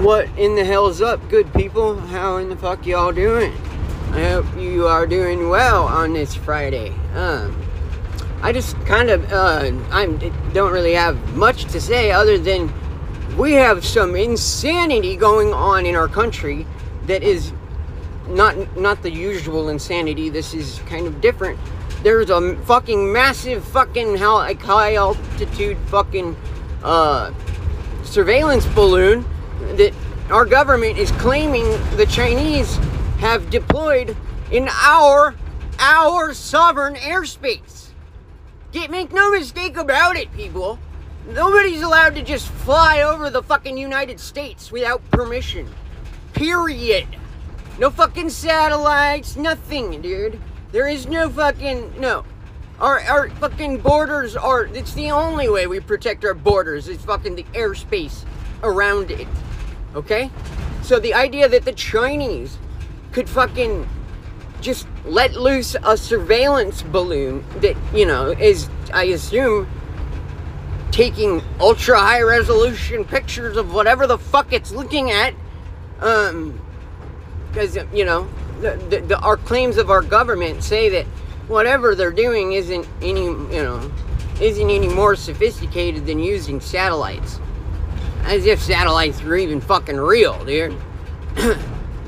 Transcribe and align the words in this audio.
What 0.00 0.30
in 0.38 0.54
the 0.54 0.64
hell's 0.64 1.02
up, 1.02 1.20
good 1.28 1.52
people? 1.52 1.94
How 1.94 2.38
in 2.38 2.48
the 2.48 2.56
fuck 2.56 2.86
y'all 2.86 3.12
doing? 3.12 3.52
I 4.12 4.30
hope 4.30 4.46
you 4.56 4.86
are 4.86 5.06
doing 5.06 5.50
well 5.50 5.84
on 5.84 6.14
this 6.14 6.34
Friday. 6.34 6.94
Um, 7.14 7.54
I 8.40 8.50
just 8.50 8.80
kind 8.86 9.10
of 9.10 9.30
uh, 9.30 9.70
I 9.90 10.06
don't 10.54 10.72
really 10.72 10.94
have 10.94 11.36
much 11.36 11.66
to 11.66 11.82
say 11.82 12.12
other 12.12 12.38
than 12.38 12.72
we 13.36 13.52
have 13.52 13.84
some 13.84 14.16
insanity 14.16 15.16
going 15.16 15.52
on 15.52 15.84
in 15.84 15.94
our 15.94 16.08
country 16.08 16.66
that 17.04 17.22
is 17.22 17.52
not 18.26 18.78
not 18.78 19.02
the 19.02 19.10
usual 19.10 19.68
insanity. 19.68 20.30
This 20.30 20.54
is 20.54 20.78
kind 20.86 21.06
of 21.08 21.20
different. 21.20 21.58
There's 22.02 22.30
a 22.30 22.56
fucking 22.64 23.12
massive 23.12 23.62
fucking 23.64 24.16
high 24.16 24.94
altitude 24.94 25.76
fucking 25.88 26.34
uh, 26.82 27.34
surveillance 28.02 28.64
balloon 28.68 29.26
that 29.76 29.92
our 30.30 30.44
government 30.44 30.98
is 30.98 31.10
claiming 31.12 31.64
the 31.96 32.06
Chinese 32.06 32.76
have 33.18 33.50
deployed 33.50 34.16
in 34.50 34.68
our 34.68 35.34
our 35.78 36.34
sovereign 36.34 36.94
airspace. 36.94 37.88
Get 38.72 38.90
make 38.90 39.12
no 39.12 39.30
mistake 39.30 39.76
about 39.76 40.16
it, 40.16 40.32
people. 40.32 40.78
Nobody's 41.28 41.82
allowed 41.82 42.14
to 42.14 42.22
just 42.22 42.48
fly 42.48 43.02
over 43.02 43.30
the 43.30 43.42
fucking 43.42 43.76
United 43.76 44.20
States 44.20 44.70
without 44.70 45.08
permission. 45.10 45.68
Period. 46.32 47.06
No 47.78 47.90
fucking 47.90 48.30
satellites, 48.30 49.36
nothing, 49.36 50.00
dude. 50.00 50.40
There 50.72 50.86
is 50.86 51.06
no 51.06 51.28
fucking 51.28 52.00
no. 52.00 52.24
Our 52.80 53.00
our 53.00 53.30
fucking 53.30 53.78
borders 53.78 54.36
are 54.36 54.64
it's 54.64 54.94
the 54.94 55.10
only 55.10 55.48
way 55.48 55.66
we 55.66 55.80
protect 55.80 56.24
our 56.24 56.34
borders 56.34 56.88
is 56.88 56.98
fucking 57.02 57.34
the 57.34 57.44
airspace 57.54 58.24
around 58.62 59.10
it. 59.10 59.28
Okay? 59.94 60.30
So 60.82 60.98
the 60.98 61.14
idea 61.14 61.48
that 61.48 61.64
the 61.64 61.72
Chinese 61.72 62.58
could 63.12 63.28
fucking 63.28 63.88
just 64.60 64.86
let 65.04 65.34
loose 65.34 65.76
a 65.82 65.96
surveillance 65.96 66.82
balloon 66.82 67.44
that, 67.60 67.76
you 67.94 68.06
know, 68.06 68.30
is, 68.30 68.68
I 68.92 69.04
assume, 69.04 69.66
taking 70.90 71.42
ultra 71.60 71.98
high 71.98 72.22
resolution 72.22 73.04
pictures 73.04 73.56
of 73.56 73.72
whatever 73.72 74.06
the 74.06 74.18
fuck 74.18 74.52
it's 74.52 74.72
looking 74.72 75.10
at. 75.10 75.34
Um, 76.00 76.60
because, 77.48 77.76
you 77.92 78.04
know, 78.04 78.28
the, 78.60 78.76
the, 78.90 79.00
the, 79.00 79.18
our 79.20 79.36
claims 79.36 79.76
of 79.76 79.90
our 79.90 80.02
government 80.02 80.62
say 80.62 80.88
that 80.90 81.06
whatever 81.48 81.94
they're 81.94 82.12
doing 82.12 82.52
isn't 82.52 82.86
any, 83.02 83.24
you 83.24 83.62
know, 83.62 83.90
isn't 84.40 84.70
any 84.70 84.88
more 84.88 85.16
sophisticated 85.16 86.06
than 86.06 86.18
using 86.18 86.60
satellites. 86.60 87.40
As 88.24 88.46
if 88.46 88.60
satellites 88.60 89.22
were 89.22 89.36
even 89.36 89.60
fucking 89.60 89.96
real, 89.96 90.44
dude. 90.44 90.76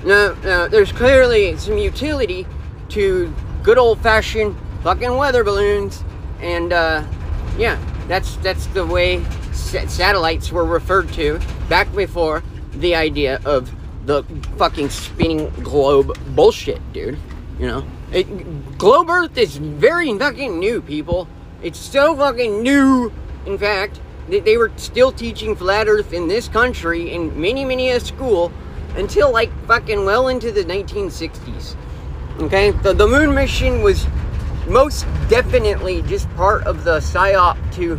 no, 0.05 0.37
no, 0.43 0.69
there's 0.69 0.93
clearly 0.93 1.57
some 1.57 1.79
utility 1.79 2.47
to 2.91 3.33
good 3.63 3.79
old 3.79 4.01
fashioned 4.01 4.57
fucking 4.83 5.17
weather 5.17 5.45
balloons. 5.45 6.05
And, 6.41 6.73
uh, 6.73 7.05
yeah, 7.57 7.79
that's, 8.09 8.37
that's 8.37 8.67
the 8.67 8.87
way 8.87 9.25
satellites 9.53 10.51
were 10.51 10.65
referred 10.65 11.13
to 11.13 11.41
back 11.69 11.93
before 11.95 12.43
the 12.73 12.95
idea 12.95 13.41
of 13.45 13.71
the 14.07 14.25
fucking 14.57 14.91
spinning 14.91 15.51
globe 15.63 16.17
bullshit, 16.35 16.81
dude. 16.93 17.19
You 17.59 17.67
know? 17.67 17.87
It, 18.13 18.79
globe 18.79 19.09
Earth 19.09 19.39
is 19.39 19.57
very 19.57 20.17
fucking 20.19 20.59
new, 20.59 20.83
people. 20.83 21.29
It's 21.63 21.79
so 21.79 22.17
fucking 22.17 22.63
new, 22.63 23.13
in 23.47 23.57
fact, 23.57 24.01
they 24.29 24.57
were 24.57 24.71
still 24.77 25.13
teaching 25.13 25.57
flat 25.57 25.89
earth 25.89 26.13
in 26.13 26.29
this 26.29 26.49
country 26.49 27.13
in 27.13 27.39
many, 27.41 27.65
many 27.65 27.91
a 27.91 28.01
school 28.01 28.53
until 28.97 29.33
like 29.33 29.51
fucking 29.67 30.05
well 30.05 30.29
into 30.29 30.53
the 30.53 30.65
1960s. 30.65 31.77
Okay? 32.41 32.71
The, 32.71 32.93
the 32.93 33.07
moon 33.07 33.35
mission 33.35 33.83
was 33.83 34.07
most 34.67 35.07
definitely 35.29 36.03
just 36.03 36.31
part 36.35 36.65
of 36.65 36.85
the 36.85 36.99
psyop 36.99 37.57
to 37.75 37.99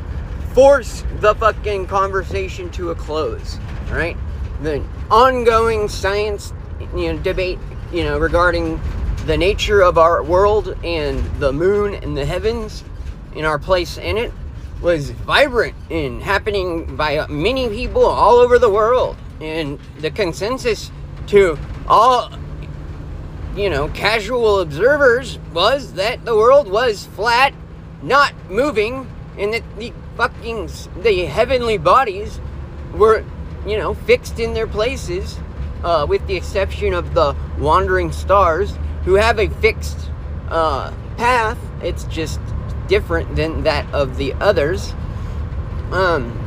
force 0.53 1.03
the 1.19 1.35
fucking 1.35 1.87
conversation 1.87 2.69
to 2.71 2.91
a 2.91 2.95
close. 2.95 3.59
Right? 3.91 4.17
The 4.61 4.83
ongoing 5.11 5.87
science 5.87 6.53
you 6.95 7.13
know, 7.13 7.19
debate, 7.19 7.59
you 7.91 8.03
know, 8.03 8.17
regarding 8.17 8.79
the 9.25 9.37
nature 9.37 9.81
of 9.81 9.97
our 9.97 10.23
world 10.23 10.77
and 10.83 11.23
the 11.39 11.51
moon 11.51 11.95
and 11.95 12.15
the 12.15 12.25
heavens 12.25 12.83
and 13.35 13.45
our 13.45 13.59
place 13.59 13.97
in 13.97 14.17
it 14.17 14.31
was 14.83 15.11
vibrant 15.11 15.73
and 15.89 16.21
happening 16.21 16.97
by 16.97 17.25
many 17.27 17.69
people 17.69 18.05
all 18.05 18.35
over 18.35 18.59
the 18.59 18.69
world. 18.69 19.15
And 19.39 19.79
the 19.99 20.11
consensus 20.11 20.91
to 21.27 21.57
all, 21.87 22.29
you 23.55 23.69
know, 23.69 23.87
casual 23.89 24.59
observers 24.59 25.39
was 25.53 25.93
that 25.93 26.25
the 26.25 26.35
world 26.35 26.69
was 26.69 27.05
flat, 27.05 27.53
not 28.01 28.33
moving, 28.49 29.09
and 29.37 29.53
that 29.53 29.63
the 29.79 29.93
fucking, 30.17 30.69
the 31.01 31.25
heavenly 31.25 31.77
bodies 31.77 32.41
were, 32.93 33.23
you 33.65 33.77
know, 33.77 33.93
fixed 33.93 34.39
in 34.39 34.53
their 34.53 34.67
places, 34.67 35.39
uh, 35.83 36.05
with 36.07 36.25
the 36.27 36.35
exception 36.35 36.93
of 36.93 37.13
the 37.13 37.35
wandering 37.57 38.11
stars, 38.11 38.77
who 39.05 39.13
have 39.13 39.39
a 39.39 39.47
fixed 39.47 40.11
uh, 40.49 40.93
path. 41.15 41.57
It's 41.81 42.03
just 42.05 42.39
different 42.87 43.35
than 43.35 43.63
that 43.63 43.91
of 43.93 44.17
the 44.17 44.33
others. 44.33 44.93
Um, 45.91 46.39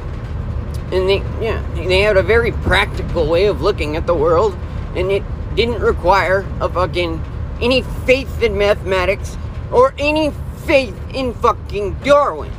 and 0.92 1.08
they, 1.08 1.18
yeah, 1.40 1.64
they 1.74 2.00
had 2.00 2.16
a 2.16 2.22
very 2.22 2.52
practical 2.52 3.28
way 3.28 3.46
of 3.46 3.62
looking 3.62 3.96
at 3.96 4.06
the 4.06 4.14
world, 4.14 4.56
and 4.94 5.10
it 5.10 5.22
didn't 5.54 5.80
require 5.80 6.46
a 6.60 6.68
fucking 6.68 7.22
any 7.60 7.82
faith 8.04 8.42
in 8.42 8.56
mathematics 8.56 9.36
or 9.72 9.94
any 9.98 10.30
faith 10.66 10.96
in 11.14 11.32
fucking 11.34 11.94
Darwin. 12.04 12.52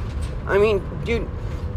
I 0.45 0.57
mean, 0.57 0.81
dude, 1.03 1.27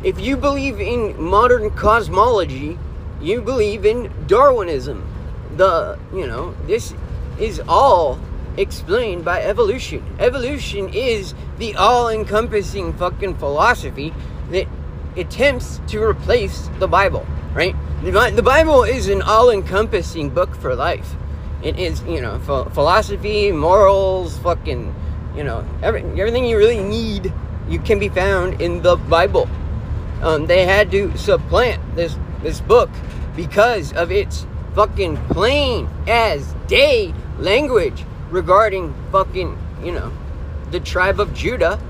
if 0.03 0.19
you 0.19 0.37
believe 0.37 0.81
in 0.81 1.21
modern 1.21 1.71
cosmology, 1.71 2.79
you 3.21 3.43
believe 3.43 3.85
in 3.85 4.11
Darwinism. 4.27 5.07
The, 5.57 5.99
you 6.15 6.27
know, 6.27 6.55
this 6.67 6.95
is 7.39 7.61
all 7.69 8.19
explained 8.57 9.25
by 9.25 9.43
evolution. 9.43 10.05
Evolution 10.19 10.89
is 10.93 11.35
the 11.59 11.75
all 11.77 12.09
encompassing 12.09 12.93
fucking 12.95 13.37
philosophy 13.37 14.13
that 14.51 14.67
attempts 15.17 15.81
to 15.89 16.03
replace 16.03 16.69
the 16.79 16.89
Bible, 16.89 17.27
right? 17.53 17.75
The 18.03 18.43
Bible 18.43 18.85
is 18.85 19.09
an 19.09 19.23
all 19.23 19.51
encompassing 19.51 20.31
book 20.31 20.55
for 20.57 20.75
life. 20.75 21.15
It 21.63 21.79
is, 21.79 22.03
you 22.03 22.21
know, 22.21 22.39
philosophy, 22.39 23.53
morals, 23.53 24.39
fucking, 24.39 24.95
you 25.37 25.45
know, 25.45 25.67
every, 25.83 26.03
everything 26.03 26.47
you 26.47 26.57
really 26.57 26.83
need, 26.83 27.33
you 27.69 27.79
can 27.79 27.99
be 27.99 28.09
found 28.09 28.61
in 28.63 28.83
the 28.83 28.97
Bible. 28.97 29.49
Um, 30.23 30.47
they 30.47 30.65
had 30.65 30.91
to 30.91 31.17
supplant 31.17 31.81
this 31.97 32.17
this 32.43 32.61
book 32.61 32.91
because 33.37 33.93
of 33.93 34.11
its 34.11 34.47
fucking 34.75 35.17
plain 35.29 35.89
as 36.07 36.55
day 36.67 37.13
language 37.39 38.05
regarding 38.31 38.95
fucking, 39.13 39.59
you 39.83 39.93
know, 39.93 40.13
the 40.71 40.81
tribe 40.81 41.21
of 41.21 41.35
Judah 41.35 41.81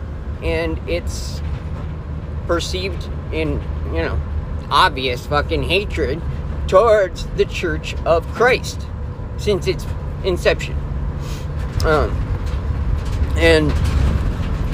and 0.43 0.78
its 0.89 1.43
perceived 2.47 3.09
in, 3.33 3.61
you 3.93 4.03
know, 4.03 4.21
obvious 4.71 5.27
fucking 5.27 5.62
hatred 5.62 6.21
towards 6.67 7.27
the 7.37 7.45
Church 7.45 7.95
of 8.05 8.27
Christ 8.28 8.87
since 9.37 9.67
its 9.67 9.87
inception. 10.25 10.77
Um, 11.84 12.11
and 13.37 13.71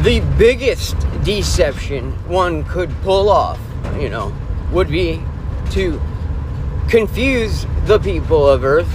the 0.04 0.21
biggest 0.38 0.97
deception 1.25 2.12
one 2.28 2.65
could 2.65 2.91
pull 3.03 3.28
off, 3.28 3.60
you 3.98 4.09
know, 4.09 4.34
would 4.72 4.88
be 4.88 5.21
to 5.71 6.00
confuse 6.88 7.66
the 7.86 7.98
people 7.98 8.48
of 8.48 8.65
Earth 8.65 8.92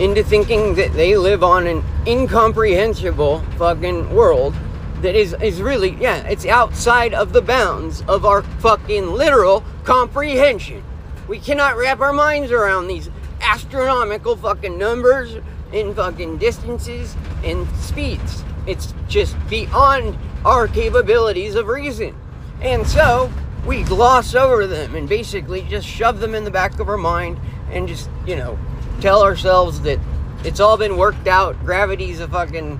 into 0.00 0.24
thinking 0.24 0.74
that 0.76 0.94
they 0.94 1.14
live 1.14 1.44
on 1.44 1.66
an 1.66 1.84
incomprehensible 2.06 3.40
fucking 3.58 4.14
world 4.14 4.54
that 5.02 5.14
is 5.14 5.34
is 5.42 5.60
really 5.60 5.90
yeah 6.00 6.26
it's 6.26 6.46
outside 6.46 7.12
of 7.12 7.32
the 7.34 7.42
bounds 7.42 8.02
of 8.08 8.24
our 8.24 8.42
fucking 8.60 9.12
literal 9.12 9.62
comprehension. 9.84 10.82
We 11.28 11.38
cannot 11.38 11.76
wrap 11.76 12.00
our 12.00 12.14
minds 12.14 12.50
around 12.50 12.88
these 12.88 13.10
astronomical 13.42 14.36
fucking 14.36 14.78
numbers 14.78 15.36
in 15.72 15.94
fucking 15.94 16.38
distances 16.38 17.14
and 17.44 17.68
speeds. 17.76 18.42
It's 18.66 18.94
just 19.06 19.36
beyond 19.48 20.16
our 20.44 20.66
capabilities 20.66 21.54
of 21.54 21.68
reason. 21.68 22.16
And 22.62 22.86
so 22.86 23.30
we 23.66 23.82
gloss 23.82 24.34
over 24.34 24.66
them 24.66 24.94
and 24.94 25.08
basically 25.08 25.62
just 25.62 25.86
shove 25.86 26.20
them 26.20 26.34
in 26.34 26.44
the 26.44 26.50
back 26.50 26.80
of 26.80 26.88
our 26.88 26.96
mind 26.96 27.38
and 27.70 27.86
just 27.86 28.08
you 28.26 28.36
know 28.36 28.58
tell 29.00 29.22
ourselves 29.22 29.80
that 29.82 29.98
it's 30.44 30.60
all 30.60 30.76
been 30.76 30.96
worked 30.96 31.26
out. 31.26 31.58
Gravity's 31.64 32.20
a 32.20 32.28
fucking. 32.28 32.78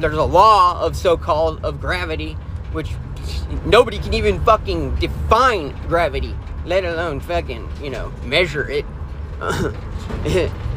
there's 0.00 0.16
a 0.16 0.24
law 0.24 0.80
of 0.80 0.96
so-called 0.96 1.64
of 1.64 1.80
gravity, 1.80 2.34
which 2.72 2.90
nobody 3.64 3.98
can 3.98 4.14
even 4.14 4.42
fucking 4.44 4.96
define 4.96 5.70
gravity, 5.88 6.34
let 6.64 6.84
alone 6.84 7.20
fucking 7.20 7.68
you 7.82 7.90
know 7.90 8.12
measure 8.24 8.68
it. 8.68 8.84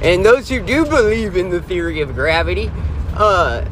and 0.01 0.25
those 0.25 0.47
who 0.47 0.62
do 0.62 0.85
believe 0.85 1.35
in 1.35 1.50
the 1.50 1.62
theory 1.62 2.01
of 2.01 2.15
gravity, 2.15 2.71
uh, 3.15 3.65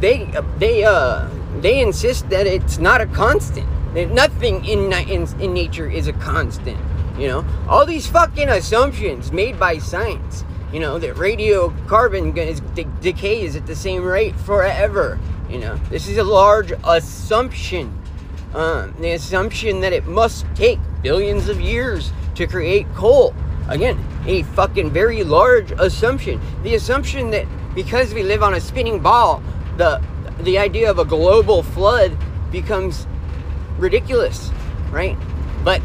they 0.00 0.32
they 0.58 0.84
uh, 0.84 1.28
they 1.60 1.80
insist 1.80 2.28
that 2.30 2.46
it's 2.46 2.78
not 2.78 3.00
a 3.00 3.06
constant. 3.06 3.66
That 3.94 4.10
nothing 4.10 4.64
in, 4.64 4.92
in 4.92 5.26
in 5.40 5.52
nature 5.52 5.90
is 5.90 6.06
a 6.06 6.12
constant. 6.14 6.78
You 7.18 7.26
know, 7.26 7.44
all 7.68 7.84
these 7.84 8.06
fucking 8.06 8.48
assumptions 8.48 9.32
made 9.32 9.58
by 9.58 9.78
science. 9.78 10.44
You 10.72 10.80
know 10.80 10.98
that 10.98 11.16
radiocarbon 11.16 12.36
is, 12.36 12.60
de- 12.60 12.84
decays 13.00 13.56
at 13.56 13.66
the 13.66 13.74
same 13.74 14.04
rate 14.04 14.36
forever. 14.36 15.18
You 15.50 15.58
know, 15.58 15.76
this 15.90 16.08
is 16.08 16.18
a 16.18 16.24
large 16.24 16.72
assumption. 16.84 17.92
Um, 18.54 18.94
the 19.00 19.12
assumption 19.12 19.80
that 19.80 19.92
it 19.92 20.06
must 20.06 20.46
take 20.54 20.78
billions 21.02 21.48
of 21.48 21.60
years 21.60 22.12
to 22.36 22.46
create 22.46 22.86
coal. 22.94 23.34
Again, 23.68 24.02
a 24.26 24.42
fucking 24.42 24.90
very 24.90 25.24
large 25.24 25.72
assumption. 25.72 26.40
The 26.62 26.74
assumption 26.76 27.30
that 27.30 27.46
because 27.74 28.14
we 28.14 28.22
live 28.22 28.42
on 28.42 28.54
a 28.54 28.60
spinning 28.60 29.00
ball, 29.00 29.42
the 29.76 30.02
the 30.40 30.56
idea 30.56 30.88
of 30.88 30.98
a 30.98 31.04
global 31.04 31.62
flood 31.62 32.16
becomes 32.52 33.06
ridiculous, 33.76 34.50
right? 34.90 35.16
But 35.64 35.82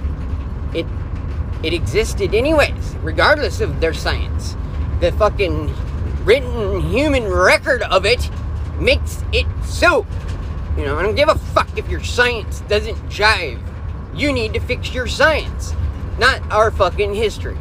it 1.63 1.73
existed 1.73 2.33
anyways, 2.35 2.95
regardless 3.01 3.61
of 3.61 3.79
their 3.79 3.93
science. 3.93 4.55
The 4.99 5.11
fucking 5.13 5.73
written 6.25 6.81
human 6.91 7.27
record 7.27 7.81
of 7.83 8.05
it 8.05 8.29
makes 8.79 9.23
it 9.31 9.45
so. 9.63 10.05
You 10.77 10.85
know, 10.85 10.97
I 10.97 11.03
don't 11.03 11.15
give 11.15 11.29
a 11.29 11.35
fuck 11.35 11.77
if 11.77 11.87
your 11.89 12.03
science 12.03 12.61
doesn't 12.61 12.97
jive. 13.09 13.61
You 14.13 14.31
need 14.31 14.53
to 14.53 14.59
fix 14.59 14.93
your 14.93 15.07
science, 15.07 15.73
not 16.19 16.41
our 16.51 16.69
fucking 16.69 17.15
history. 17.15 17.57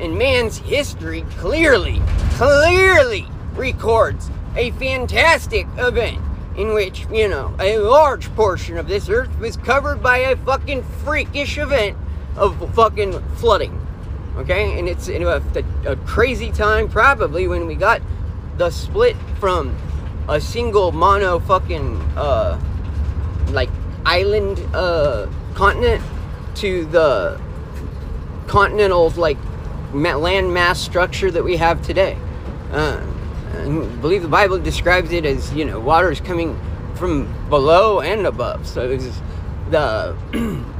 And 0.00 0.16
man's 0.16 0.58
history 0.58 1.22
clearly, 1.38 2.00
clearly 2.32 3.26
records 3.54 4.30
a 4.54 4.70
fantastic 4.72 5.66
event 5.78 6.20
in 6.56 6.72
which, 6.72 7.06
you 7.10 7.28
know, 7.28 7.54
a 7.60 7.78
large 7.78 8.34
portion 8.34 8.78
of 8.78 8.88
this 8.88 9.08
earth 9.08 9.38
was 9.38 9.56
covered 9.56 10.02
by 10.02 10.18
a 10.18 10.36
fucking 10.36 10.82
freakish 11.04 11.58
event 11.58 11.96
of 12.36 12.74
fucking 12.74 13.20
flooding. 13.36 13.80
Okay? 14.36 14.78
And 14.78 14.88
it's 14.88 15.08
in 15.08 15.22
a, 15.22 15.42
a 15.86 15.96
crazy 16.04 16.50
time, 16.50 16.88
probably, 16.88 17.48
when 17.48 17.66
we 17.66 17.74
got 17.74 18.02
the 18.56 18.70
split 18.70 19.16
from 19.38 19.76
a 20.28 20.40
single 20.40 20.92
mono 20.92 21.38
fucking, 21.38 22.00
uh, 22.16 22.60
like, 23.50 23.70
island, 24.04 24.58
uh, 24.74 25.28
continent 25.54 26.02
to 26.56 26.84
the 26.86 27.40
continental, 28.46 29.10
like, 29.10 29.38
land 29.92 30.52
mass 30.52 30.80
structure 30.80 31.30
that 31.30 31.42
we 31.42 31.56
have 31.56 31.80
today. 31.82 32.16
Uh, 32.72 33.00
I 33.52 33.64
believe 34.00 34.22
the 34.22 34.28
Bible 34.28 34.58
describes 34.58 35.12
it 35.12 35.24
as 35.24 35.52
you 35.54 35.64
know 35.64 35.80
water 35.80 36.10
is 36.10 36.20
coming 36.20 36.58
from 36.94 37.32
below 37.48 38.00
and 38.00 38.26
above. 38.26 38.66
So 38.66 38.90
it's 38.90 39.20
the 39.70 40.16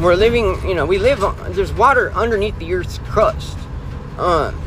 we're 0.00 0.14
living. 0.14 0.66
You 0.66 0.74
know, 0.74 0.86
we 0.86 0.98
live. 0.98 1.22
On, 1.22 1.52
there's 1.52 1.72
water 1.72 2.12
underneath 2.12 2.58
the 2.58 2.74
Earth's 2.74 2.98
crust. 2.98 3.56
Um, 4.18 4.60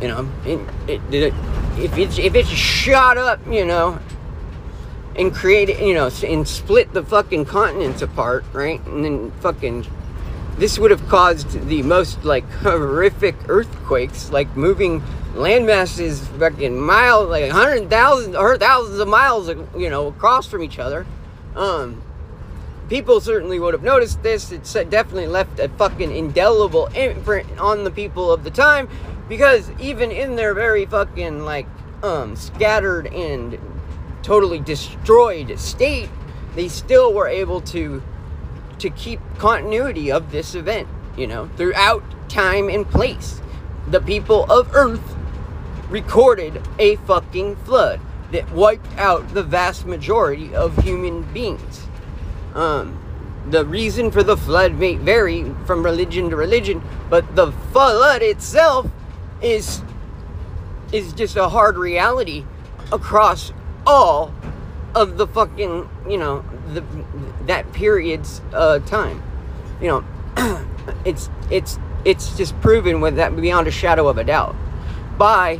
you 0.00 0.08
know, 0.08 0.28
it, 0.44 0.60
it, 0.88 1.14
it, 1.14 1.34
if 1.78 1.96
it's 1.98 2.18
if 2.18 2.34
it's 2.34 2.48
shot 2.48 3.18
up, 3.18 3.40
you 3.46 3.64
know, 3.64 3.98
and 5.16 5.34
create 5.34 5.80
you 5.80 5.94
know, 5.94 6.10
and 6.24 6.46
split 6.46 6.92
the 6.92 7.02
fucking 7.02 7.44
continents 7.44 8.02
apart, 8.02 8.44
right, 8.52 8.84
and 8.86 9.04
then 9.04 9.30
fucking 9.40 9.86
this 10.58 10.78
would 10.78 10.90
have 10.90 11.06
caused 11.08 11.68
the 11.68 11.82
most 11.82 12.24
like 12.24 12.48
horrific 12.50 13.34
earthquakes, 13.48 14.30
like 14.30 14.54
moving 14.56 15.02
land 15.34 15.66
masses 15.66 16.26
fucking 16.38 16.78
miles, 16.78 17.28
like 17.28 17.44
a 17.44 17.52
hundred 17.52 17.88
thousand 17.88 18.36
or 18.36 18.58
thousands 18.58 18.98
of 18.98 19.08
miles, 19.08 19.48
you 19.76 19.88
know, 19.88 20.08
across 20.08 20.46
from 20.46 20.62
each 20.62 20.78
other. 20.78 21.06
Um, 21.56 22.02
people 22.90 23.20
certainly 23.20 23.58
would 23.58 23.72
have 23.72 23.84
noticed 23.84 24.22
this. 24.22 24.52
It 24.52 24.64
definitely 24.90 25.28
left 25.28 25.58
a 25.60 25.70
fucking 25.70 26.14
indelible 26.14 26.88
imprint 26.88 27.58
on 27.58 27.84
the 27.84 27.90
people 27.90 28.30
of 28.30 28.44
the 28.44 28.50
time, 28.50 28.88
because 29.28 29.70
even 29.78 30.10
in 30.10 30.36
their 30.36 30.52
very 30.52 30.84
fucking 30.84 31.44
like 31.44 31.66
um, 32.02 32.36
scattered 32.36 33.06
and 33.06 33.58
totally 34.22 34.58
destroyed 34.58 35.58
state, 35.58 36.10
they 36.56 36.68
still 36.68 37.14
were 37.14 37.28
able 37.28 37.62
to 37.62 38.02
to 38.78 38.90
keep 38.90 39.20
continuity 39.38 40.10
of 40.10 40.32
this 40.32 40.54
event, 40.54 40.88
you 41.16 41.26
know, 41.26 41.48
throughout 41.56 42.02
time 42.28 42.68
and 42.68 42.88
place. 42.90 43.40
The 43.88 44.00
people 44.00 44.50
of 44.50 44.74
Earth 44.74 45.16
recorded 45.90 46.62
a 46.78 46.96
fucking 46.96 47.56
flood 47.56 48.00
that 48.32 48.50
wiped 48.52 48.96
out 48.96 49.34
the 49.34 49.42
vast 49.42 49.86
majority 49.86 50.54
of 50.54 50.82
human 50.82 51.22
beings. 51.34 51.88
Um, 52.54 52.98
the 53.48 53.64
reason 53.64 54.10
for 54.10 54.22
the 54.22 54.36
flood 54.36 54.74
may 54.74 54.96
vary 54.96 55.52
from 55.66 55.84
religion 55.84 56.30
to 56.30 56.36
religion, 56.36 56.82
but 57.08 57.36
the 57.36 57.52
flood 57.72 58.22
itself 58.22 58.90
is 59.40 59.82
is 60.92 61.12
just 61.12 61.36
a 61.36 61.48
hard 61.48 61.76
reality 61.76 62.44
across 62.92 63.52
all 63.86 64.34
of 64.94 65.16
the 65.16 65.26
fucking 65.26 65.88
you 66.08 66.18
know 66.18 66.44
the 66.72 66.84
that 67.46 67.72
period's 67.72 68.40
uh, 68.52 68.78
time. 68.80 69.22
You 69.80 70.04
know, 70.36 70.66
it's 71.04 71.30
it's 71.50 71.78
it's 72.04 72.36
just 72.36 72.58
proven 72.60 73.00
with 73.00 73.16
that 73.16 73.34
beyond 73.36 73.68
a 73.68 73.70
shadow 73.70 74.08
of 74.08 74.18
a 74.18 74.24
doubt 74.24 74.54
by 75.16 75.58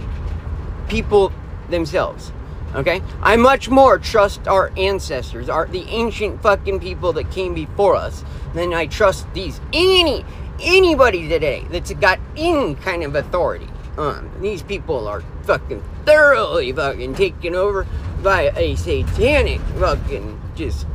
people 0.89 1.33
themselves. 1.69 2.33
Okay? 2.75 3.03
I 3.23 3.37
much 3.37 3.69
more 3.69 3.99
trust 3.99 4.47
our 4.47 4.73
ancestors, 4.77 5.49
our 5.49 5.67
the 5.67 5.83
ancient 5.89 6.43
fucking 6.43 6.81
people 6.81 7.13
that 7.15 7.31
came 7.31 7.55
before 7.55 7.97
us, 7.97 8.25
than 8.55 8.73
I 8.73 8.87
trust 8.87 9.33
these 9.35 9.61
any 9.73 10.25
anybody 10.63 11.29
today 11.29 11.65
that's 11.71 11.93
got 11.95 12.21
any 12.37 12.75
kind 12.75 13.03
of 13.03 13.15
authority. 13.15 13.69
Um, 13.97 14.31
these 14.41 14.63
people 14.63 15.09
are 15.09 15.23
fucking 15.45 15.83
thoroughly 16.05 16.73
fucking 16.73 17.15
taken 17.15 17.55
over 17.55 17.87
by 18.23 18.51
a 18.57 18.75
satanic 18.77 19.61
fucking 19.79 20.41
just 20.55 20.87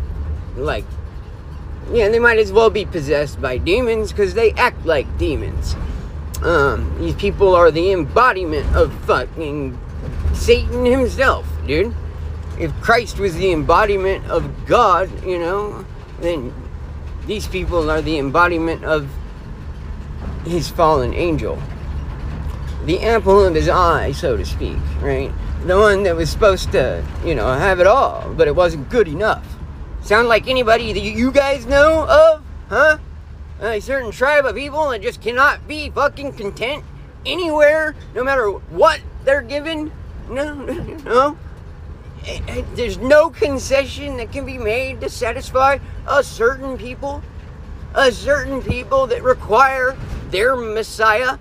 like 0.55 0.85
yeah 1.91 2.09
they 2.09 2.19
might 2.19 2.37
as 2.37 2.51
well 2.51 2.69
be 2.69 2.85
possessed 2.85 3.41
by 3.41 3.57
demons 3.57 4.11
because 4.11 4.33
they 4.33 4.51
act 4.53 4.85
like 4.85 5.05
demons 5.17 5.75
um 6.41 6.95
these 6.99 7.15
people 7.15 7.55
are 7.55 7.71
the 7.71 7.91
embodiment 7.91 8.75
of 8.75 8.93
fucking 9.05 9.77
satan 10.33 10.85
himself 10.85 11.47
dude 11.67 11.93
if 12.59 12.71
christ 12.81 13.19
was 13.19 13.35
the 13.35 13.51
embodiment 13.51 14.25
of 14.29 14.65
god 14.65 15.09
you 15.25 15.37
know 15.39 15.85
then 16.19 16.53
these 17.27 17.47
people 17.47 17.89
are 17.89 18.01
the 18.01 18.17
embodiment 18.17 18.83
of 18.85 19.09
his 20.45 20.69
fallen 20.69 21.13
angel 21.13 21.61
the 22.85 23.01
apple 23.03 23.43
of 23.43 23.55
his 23.55 23.67
eye 23.67 24.11
so 24.11 24.37
to 24.37 24.45
speak 24.45 24.77
right 25.01 25.31
the 25.65 25.77
one 25.77 26.03
that 26.03 26.15
was 26.15 26.29
supposed 26.29 26.71
to, 26.73 27.03
you 27.25 27.33
know, 27.33 27.51
have 27.51 27.79
it 27.79 27.87
all, 27.87 28.31
but 28.37 28.47
it 28.47 28.55
wasn't 28.55 28.87
good 28.89 29.07
enough. 29.07 29.43
Sound 30.01 30.27
like 30.27 30.47
anybody 30.47 30.93
that 30.93 30.99
you 30.99 31.31
guys 31.31 31.65
know 31.65 32.05
of? 32.07 32.43
Huh? 32.69 32.97
A 33.59 33.79
certain 33.79 34.11
tribe 34.11 34.45
of 34.45 34.55
people 34.55 34.89
that 34.89 35.01
just 35.01 35.21
cannot 35.21 35.67
be 35.67 35.89
fucking 35.89 36.33
content 36.33 36.83
anywhere, 37.25 37.95
no 38.13 38.23
matter 38.23 38.51
what 38.51 39.01
they're 39.23 39.41
given? 39.41 39.91
No, 40.29 40.53
no, 40.53 40.83
no. 40.97 41.37
There's 42.75 42.97
no 42.97 43.29
concession 43.29 44.17
that 44.17 44.31
can 44.31 44.45
be 44.45 44.57
made 44.57 45.01
to 45.01 45.09
satisfy 45.09 45.79
a 46.07 46.23
certain 46.23 46.77
people. 46.77 47.21
A 47.93 48.11
certain 48.11 48.61
people 48.61 49.07
that 49.07 49.23
require 49.23 49.95
their 50.29 50.55
Messiah 50.55 51.37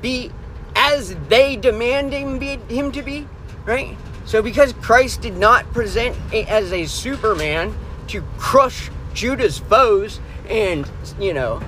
be 0.00 0.30
as 0.76 1.16
they 1.28 1.56
demand 1.56 2.12
him, 2.12 2.38
be, 2.38 2.56
him 2.68 2.92
to 2.92 3.02
be 3.02 3.26
right? 3.64 3.96
So 4.24 4.42
because 4.42 4.72
Christ 4.74 5.22
did 5.22 5.36
not 5.36 5.70
present 5.72 6.16
as 6.32 6.72
a 6.72 6.86
Superman 6.86 7.74
to 8.08 8.22
crush 8.38 8.90
Judah's 9.14 9.58
foes 9.58 10.20
and, 10.48 10.88
you 11.18 11.34
know, 11.34 11.60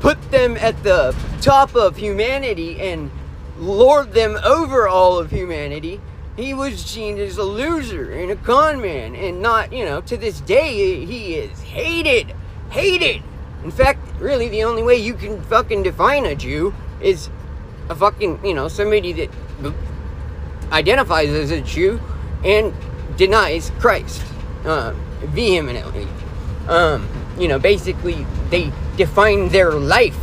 put 0.00 0.20
them 0.30 0.56
at 0.56 0.82
the 0.82 1.14
top 1.40 1.74
of 1.74 1.96
humanity 1.96 2.80
and 2.80 3.10
lord 3.58 4.12
them 4.12 4.38
over 4.44 4.88
all 4.88 5.18
of 5.18 5.30
humanity, 5.30 6.00
he 6.36 6.52
was 6.52 6.80
seen 6.84 7.18
as 7.18 7.38
a 7.38 7.44
loser 7.44 8.12
and 8.12 8.30
a 8.30 8.36
con 8.36 8.80
man. 8.80 9.14
And 9.14 9.40
not, 9.40 9.72
you 9.72 9.84
know, 9.84 10.00
to 10.02 10.16
this 10.16 10.40
day, 10.40 11.04
he 11.04 11.34
is 11.34 11.60
hated. 11.62 12.34
Hated. 12.70 13.22
In 13.62 13.70
fact, 13.70 14.00
really, 14.18 14.48
the 14.48 14.64
only 14.64 14.82
way 14.82 14.96
you 14.96 15.14
can 15.14 15.40
fucking 15.42 15.82
define 15.82 16.26
a 16.26 16.34
Jew 16.34 16.74
is 17.00 17.30
a 17.88 17.94
fucking, 17.94 18.44
you 18.44 18.54
know, 18.54 18.68
somebody 18.68 19.12
that 19.12 19.30
identifies 20.72 21.30
as 21.30 21.50
a 21.50 21.60
Jew 21.60 22.00
and 22.44 22.74
denies 23.16 23.70
Christ 23.78 24.22
uh, 24.64 24.92
vehemently. 25.26 26.08
Um, 26.68 27.08
you 27.38 27.48
know, 27.48 27.58
basically, 27.58 28.26
they 28.50 28.72
define 28.96 29.48
their 29.48 29.72
life 29.72 30.18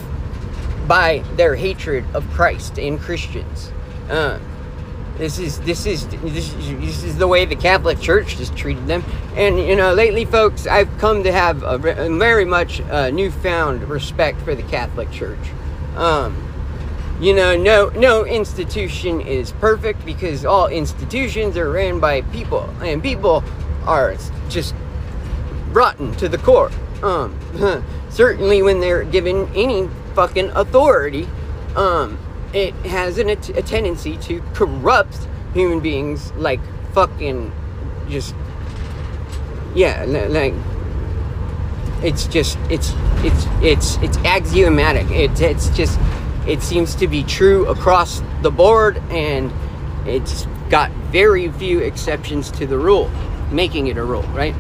by 0.87 1.23
their 1.35 1.55
hatred 1.55 2.03
of 2.13 2.29
Christ 2.31 2.77
and 2.77 2.99
Christians. 2.99 3.71
Uh, 4.09 4.39
this 5.17 5.39
is 5.39 5.59
this 5.61 5.85
is 5.85 6.07
this 6.07 7.03
is 7.03 7.17
the 7.17 7.27
way 7.27 7.45
the 7.45 7.55
Catholic 7.55 7.99
Church 7.99 8.33
has 8.35 8.49
treated 8.51 8.87
them. 8.87 9.03
And 9.35 9.59
you 9.59 9.75
know, 9.75 9.93
lately, 9.93 10.25
folks, 10.25 10.67
I've 10.67 10.95
come 10.97 11.23
to 11.23 11.31
have 11.31 11.63
a, 11.63 11.75
a 11.75 12.17
very 12.17 12.45
much 12.45 12.81
uh, 12.81 13.09
newfound 13.09 13.87
respect 13.89 14.41
for 14.41 14.55
the 14.55 14.63
Catholic 14.63 15.11
Church. 15.11 15.39
Um, 15.95 16.47
you 17.19 17.35
know, 17.35 17.55
no 17.55 17.89
no 17.89 18.25
institution 18.25 19.21
is 19.21 19.51
perfect 19.53 20.03
because 20.05 20.43
all 20.43 20.67
institutions 20.67 21.55
are 21.55 21.69
ran 21.69 21.99
by 21.99 22.21
people, 22.21 22.69
and 22.81 23.03
people 23.03 23.43
are 23.85 24.15
just 24.49 24.73
rotten 25.71 26.13
to 26.15 26.27
the 26.29 26.37
core. 26.39 26.71
Um, 27.03 27.37
certainly 28.09 28.61
when 28.61 28.79
they're 28.79 29.03
given 29.03 29.47
any 29.55 29.87
fucking 30.15 30.49
authority, 30.51 31.27
um, 31.75 32.17
it 32.53 32.73
has 32.85 33.17
an, 33.17 33.29
a 33.29 33.35
tendency 33.35 34.17
to 34.17 34.41
corrupt 34.53 35.27
human 35.53 35.79
beings 35.79 36.31
like 36.33 36.59
fucking 36.93 37.51
just 38.09 38.35
yeah 39.73 40.03
like 40.05 40.53
it's 42.03 42.27
just 42.27 42.57
it's 42.69 42.93
it's 43.23 43.45
it's 43.61 43.97
it's 43.97 44.17
axiomatic. 44.25 45.09
It, 45.11 45.39
it's 45.39 45.69
just 45.69 45.99
it 46.47 46.63
seems 46.63 46.95
to 46.95 47.07
be 47.07 47.23
true 47.23 47.67
across 47.67 48.21
the 48.41 48.49
board 48.49 48.97
and 49.09 49.51
it's 50.07 50.47
got 50.69 50.89
very 51.11 51.51
few 51.51 51.79
exceptions 51.79 52.49
to 52.51 52.65
the 52.65 52.77
rule 52.77 53.09
making 53.51 53.87
it 53.87 53.97
a 53.97 54.03
rule 54.03 54.23
right? 54.33 54.55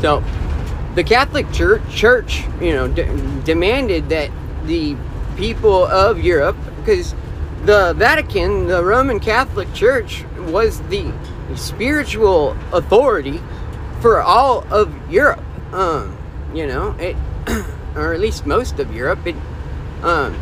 So 0.00 0.22
the 0.94 1.04
catholic 1.04 1.50
church 1.52 1.82
church 1.90 2.44
you 2.60 2.72
know 2.72 2.88
d- 2.88 3.06
demanded 3.44 4.08
that 4.08 4.30
the 4.64 4.96
people 5.38 5.86
of 5.86 6.18
Europe 6.20 6.56
because 6.78 7.14
the 7.64 7.94
Vatican, 7.96 8.66
the 8.66 8.84
Roman 8.84 9.20
Catholic 9.20 9.72
Church, 9.72 10.24
was 10.48 10.80
the 10.88 11.12
spiritual 11.54 12.56
authority 12.72 13.40
for 14.00 14.20
all 14.20 14.66
of 14.72 14.92
Europe. 15.10 15.42
Um, 15.72 16.18
you 16.52 16.66
know, 16.66 16.90
it, 16.98 17.16
or 17.94 18.12
at 18.12 18.20
least 18.20 18.46
most 18.46 18.80
of 18.80 18.92
Europe. 18.94 19.24
It, 19.26 19.36
um, 20.02 20.34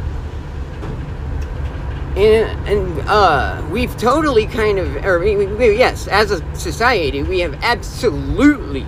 and, 2.17 2.69
and 2.69 3.01
uh, 3.09 3.63
we've 3.71 3.95
totally 3.99 4.47
kind 4.47 4.79
of, 4.79 5.05
or 5.05 5.19
we, 5.19 5.47
we, 5.47 5.77
yes, 5.77 6.09
as 6.09 6.31
a 6.31 6.57
society, 6.57 7.23
we 7.23 7.41
have 7.41 7.55
absolutely 7.63 8.87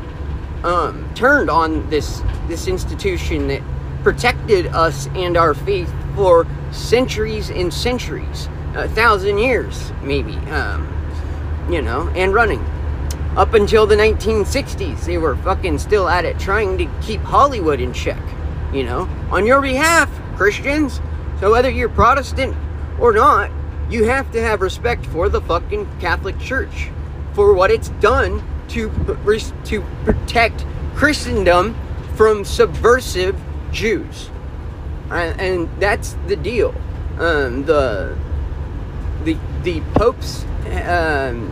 um, 0.65 1.09
turned 1.15 1.51
on 1.51 1.89
this 1.91 2.23
this 2.49 2.67
institution 2.67 3.49
that 3.49 3.63
protected 4.03 4.67
us 4.69 5.07
and 5.09 5.37
our 5.37 5.53
faith 5.53 5.93
for 6.19 6.49
centuries 6.73 7.49
and 7.49 7.73
centuries, 7.73 8.49
a 8.75 8.89
thousand 8.89 9.39
years 9.39 9.93
maybe, 10.03 10.35
um, 10.51 10.83
you 11.71 11.81
know, 11.81 12.09
and 12.17 12.35
running. 12.35 12.59
Up 13.37 13.55
until 13.55 13.87
the 13.87 13.95
1960s, 13.95 15.05
they 15.05 15.17
were 15.17 15.37
fucking 15.37 15.79
still 15.79 16.09
at 16.09 16.25
it, 16.25 16.37
trying 16.41 16.77
to 16.79 16.91
keep 17.01 17.21
Hollywood 17.21 17.81
in 17.81 17.93
check, 17.93 18.21
you 18.73 18.83
know, 18.83 19.09
on 19.31 19.47
your 19.47 19.63
behalf, 19.63 20.11
Christians. 20.37 21.01
So 21.39 21.53
whether 21.53 21.71
you're 21.71 21.89
Protestant 21.89 22.57
or 22.99 23.13
not, 23.13 23.53
you 23.89 24.03
have 24.05 24.33
to 24.33 24.43
have 24.43 24.61
respect 24.61 25.07
for 25.07 25.29
the 25.29 25.41
fucking 25.43 25.89
Catholic 26.01 26.37
Church 26.41 26.91
for 27.33 27.55
what 27.55 27.71
it's 27.71 27.91
done 28.01 28.43
to 28.71 28.91
to 29.67 29.83
protect 30.05 30.67
Christendom 30.97 31.77
from 32.17 32.45
subversive 32.45 33.41
Jews, 33.71 34.31
and, 35.11 35.69
that's 35.81 36.17
the 36.27 36.37
deal. 36.37 36.75
Um, 37.19 37.65
the 37.65 38.17
the 39.25 39.37
the 39.63 39.81
popes 39.95 40.45
um, 40.67 41.49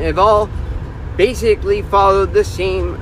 have 0.00 0.18
all 0.18 0.48
basically 1.16 1.82
followed 1.82 2.32
the 2.32 2.44
same 2.44 2.94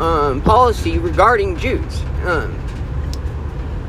um, 0.00 0.40
policy 0.42 0.98
regarding 0.98 1.56
Jews. 1.56 2.02
Um, 2.24 2.56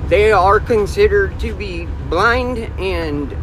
they 0.08 0.32
are 0.32 0.60
considered 0.60 1.38
to 1.42 1.54
be 1.54 1.86
blind 2.10 2.60
and, 2.80 3.36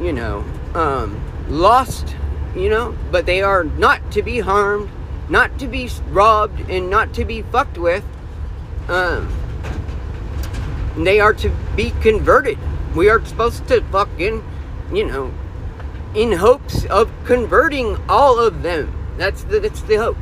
you 0.00 0.12
know, 0.12 0.44
um, 0.74 1.22
lost, 1.48 2.16
you 2.56 2.68
know, 2.68 2.96
but 3.12 3.24
they 3.24 3.40
are 3.40 3.64
not 3.64 4.10
to 4.12 4.22
be 4.22 4.40
harmed, 4.40 4.90
not 5.28 5.56
to 5.60 5.68
be 5.68 5.88
robbed, 6.10 6.68
and 6.68 6.90
not 6.90 7.14
to 7.14 7.24
be 7.24 7.42
fucked 7.42 7.78
with. 7.78 8.04
Um, 8.88 9.32
they 11.06 11.20
are 11.20 11.34
to 11.34 11.50
be 11.76 11.90
converted. 12.02 12.58
We 12.94 13.08
are 13.08 13.24
supposed 13.24 13.68
to 13.68 13.82
fucking, 13.82 14.44
you 14.92 15.06
know, 15.06 15.32
in 16.14 16.32
hopes 16.32 16.84
of 16.86 17.10
converting 17.24 17.96
all 18.08 18.38
of 18.38 18.62
them. 18.62 18.92
That's 19.16 19.44
the 19.44 19.60
that's 19.60 19.82
the 19.82 19.96
hope. 19.96 20.16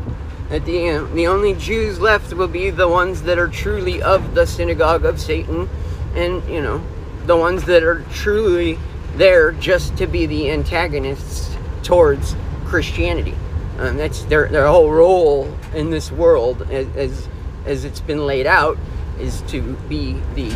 At 0.51 0.65
the 0.65 0.87
end, 0.87 1.13
the 1.15 1.27
only 1.27 1.55
Jews 1.55 1.99
left 1.99 2.33
will 2.33 2.49
be 2.49 2.71
the 2.71 2.89
ones 2.89 3.23
that 3.23 3.39
are 3.39 3.49
truly 3.49 4.01
of 4.01 4.35
the 4.35 4.47
synagogue 4.47 5.05
of 5.05 5.21
Satan, 5.21 5.69
and 6.15 6.43
you 6.49 6.63
know, 6.63 6.83
the 7.27 7.37
ones 7.37 7.65
that 7.65 7.83
are 7.83 8.03
truly 8.13 8.79
there 9.17 9.53
just 9.53 9.97
to 9.97 10.07
be 10.07 10.27
the 10.27 10.51
antagonists 10.51 11.57
towards 11.83 12.37
Christianity. 12.65 13.35
Um, 13.79 13.97
that's 13.97 14.23
their 14.25 14.49
their 14.49 14.67
whole 14.67 14.91
role 14.91 15.53
in 15.75 15.91
this 15.91 16.13
world, 16.13 16.63
as, 16.71 16.87
as 16.97 17.29
as 17.67 17.85
it's 17.85 18.01
been 18.01 18.27
laid 18.27 18.47
out, 18.47 18.79
is 19.21 19.43
to 19.43 19.63
be 19.89 20.21
the 20.35 20.51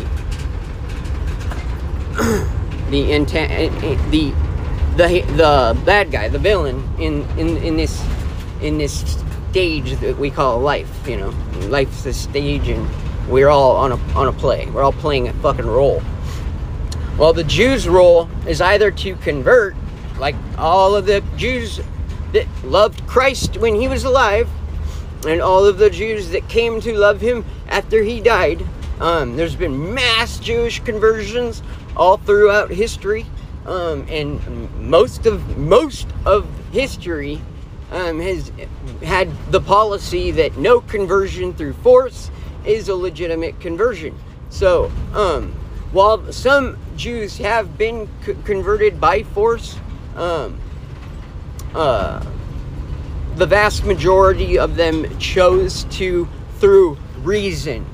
the 2.89 3.11
intent 3.11 3.71
the 4.11 4.33
the 4.97 5.21
the 5.35 5.81
bad 5.85 6.11
guy, 6.11 6.27
the 6.27 6.39
villain 6.39 6.87
in 6.99 7.27
in 7.37 7.57
in 7.57 7.77
this 7.77 8.03
in 8.61 8.77
this 8.77 9.17
stage 9.49 9.99
that 9.99 10.17
we 10.17 10.29
call 10.29 10.59
life. 10.59 11.07
You 11.07 11.17
know, 11.17 11.29
life's 11.67 12.05
a 12.05 12.13
stage, 12.13 12.67
and 12.67 12.87
we're 13.29 13.49
all 13.49 13.75
on 13.75 13.91
a 13.91 13.97
on 14.15 14.27
a 14.27 14.33
play. 14.33 14.65
We're 14.67 14.83
all 14.83 14.93
playing 14.93 15.27
a 15.27 15.33
fucking 15.35 15.65
role. 15.65 16.01
Well, 17.17 17.33
the 17.33 17.43
Jews' 17.43 17.87
role 17.87 18.29
is 18.47 18.61
either 18.61 18.91
to 18.91 19.15
convert, 19.17 19.75
like 20.19 20.35
all 20.57 20.95
of 20.95 21.05
the 21.05 21.21
Jews 21.35 21.79
that 22.33 22.47
loved 22.63 23.05
Christ 23.07 23.57
when 23.57 23.75
he 23.75 23.87
was 23.87 24.03
alive, 24.05 24.49
and 25.27 25.41
all 25.41 25.65
of 25.65 25.77
the 25.77 25.89
Jews 25.89 26.29
that 26.29 26.47
came 26.49 26.81
to 26.81 26.93
love 26.93 27.21
him 27.21 27.45
after 27.67 28.03
he 28.03 28.21
died. 28.21 28.65
Um, 28.99 29.35
there's 29.35 29.55
been 29.55 29.93
mass 29.93 30.39
Jewish 30.39 30.79
conversions 30.79 31.63
all 31.95 32.17
throughout 32.17 32.69
history, 32.69 33.25
um, 33.65 34.05
and 34.09 34.39
most 34.79 35.25
of 35.25 35.57
most 35.57 36.07
of 36.25 36.47
history 36.71 37.41
um, 37.91 38.19
has 38.19 38.51
had 39.03 39.29
the 39.51 39.61
policy 39.61 40.31
that 40.31 40.57
no 40.57 40.81
conversion 40.81 41.53
through 41.53 41.73
force 41.73 42.31
is 42.65 42.89
a 42.89 42.95
legitimate 42.95 43.59
conversion. 43.59 44.17
So, 44.49 44.91
um, 45.13 45.53
while 45.91 46.31
some 46.31 46.77
Jews 46.95 47.37
have 47.39 47.77
been 47.77 48.07
c- 48.25 48.35
converted 48.45 49.01
by 49.01 49.23
force, 49.23 49.77
um, 50.15 50.59
uh, 51.73 52.23
the 53.35 53.45
vast 53.45 53.85
majority 53.85 54.59
of 54.59 54.75
them 54.75 55.17
chose 55.17 55.85
to 55.85 56.27
through 56.59 56.97
reason. 57.23 57.85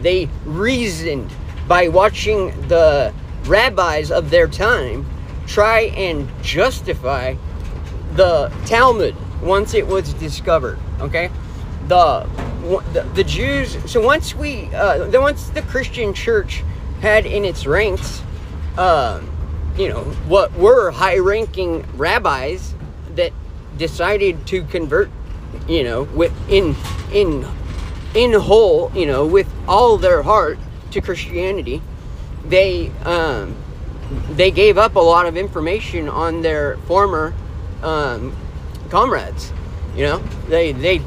They 0.00 0.28
reasoned 0.44 1.30
by 1.66 1.88
watching 1.88 2.48
the 2.68 3.12
rabbis 3.44 4.10
of 4.10 4.30
their 4.30 4.48
time 4.48 5.06
try 5.46 5.80
and 5.96 6.28
justify 6.42 7.34
the 8.14 8.52
Talmud 8.66 9.14
once 9.42 9.74
it 9.74 9.86
was 9.86 10.12
discovered. 10.14 10.78
Okay, 11.00 11.30
the 11.88 12.28
the, 12.92 13.02
the 13.14 13.24
Jews. 13.24 13.76
So 13.90 14.00
once 14.00 14.34
we, 14.34 14.74
uh, 14.74 15.06
the 15.08 15.20
once 15.20 15.50
the 15.50 15.62
Christian 15.62 16.14
Church 16.14 16.62
had 17.00 17.26
in 17.26 17.44
its 17.44 17.66
ranks, 17.66 18.22
uh, 18.78 19.20
you 19.76 19.88
know, 19.88 20.04
what 20.26 20.52
were 20.54 20.90
high-ranking 20.90 21.84
rabbis 21.96 22.74
decided 23.76 24.46
to 24.48 24.62
convert, 24.64 25.10
you 25.68 25.84
know, 25.84 26.02
with 26.02 26.32
in 26.48 26.74
in 27.12 27.46
in 28.14 28.32
whole, 28.32 28.92
you 28.94 29.06
know, 29.06 29.26
with 29.26 29.48
all 29.66 29.98
their 29.98 30.22
heart 30.22 30.58
to 30.92 31.00
Christianity, 31.00 31.82
they 32.46 32.90
um, 33.04 33.56
they 34.30 34.50
gave 34.50 34.78
up 34.78 34.96
a 34.96 35.00
lot 35.00 35.26
of 35.26 35.36
information 35.36 36.08
on 36.08 36.42
their 36.42 36.76
former 36.86 37.34
um, 37.82 38.34
comrades. 38.90 39.52
You 39.96 40.04
know, 40.04 40.18
they 40.48 40.72
they 40.72 40.98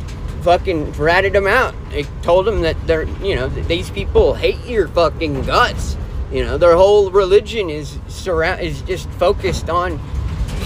fucking 0.41 0.93
ratted 0.93 1.33
them 1.33 1.47
out. 1.47 1.75
They 1.89 2.03
told 2.21 2.45
them 2.45 2.61
that 2.61 2.75
they're 2.87 3.03
you 3.23 3.35
know 3.35 3.47
these 3.47 3.89
people 3.89 4.33
hate 4.33 4.63
your 4.65 4.87
fucking 4.87 5.43
guts. 5.43 5.97
You 6.31 6.43
know, 6.43 6.57
their 6.57 6.75
whole 6.75 7.09
religion 7.09 7.69
is 7.69 7.99
surround 8.07 8.61
is 8.61 8.81
just 8.81 9.09
focused 9.11 9.69
on 9.69 9.97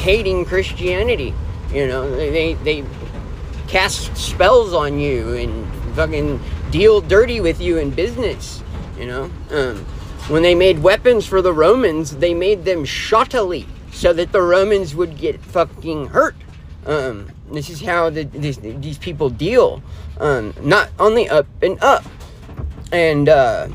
hating 0.01 0.45
Christianity. 0.45 1.33
You 1.73 1.87
know, 1.87 2.09
they 2.15 2.53
they 2.55 2.83
cast 3.67 4.15
spells 4.17 4.73
on 4.73 4.99
you 4.99 5.33
and 5.33 5.95
fucking 5.95 6.39
deal 6.71 7.01
dirty 7.01 7.39
with 7.39 7.61
you 7.61 7.77
in 7.77 7.91
business. 7.91 8.63
You 8.97 9.07
know, 9.07 9.31
um, 9.51 9.77
when 10.27 10.43
they 10.43 10.55
made 10.55 10.79
weapons 10.79 11.25
for 11.25 11.41
the 11.41 11.53
Romans, 11.53 12.17
they 12.17 12.33
made 12.33 12.65
them 12.65 12.83
shottily 12.83 13.65
so 13.91 14.13
that 14.13 14.31
the 14.31 14.41
Romans 14.41 14.95
would 14.95 15.17
get 15.17 15.39
fucking 15.41 16.07
hurt. 16.07 16.35
Um, 16.85 17.29
this 17.51 17.69
is 17.69 17.81
how 17.81 18.09
the, 18.09 18.23
this, 18.23 18.57
these 18.57 18.97
people 18.97 19.29
deal, 19.29 19.83
um, 20.19 20.53
not 20.61 20.89
only 20.99 21.29
up 21.29 21.45
and 21.61 21.81
up, 21.83 22.03
and 22.91 23.29
uh, 23.29 23.67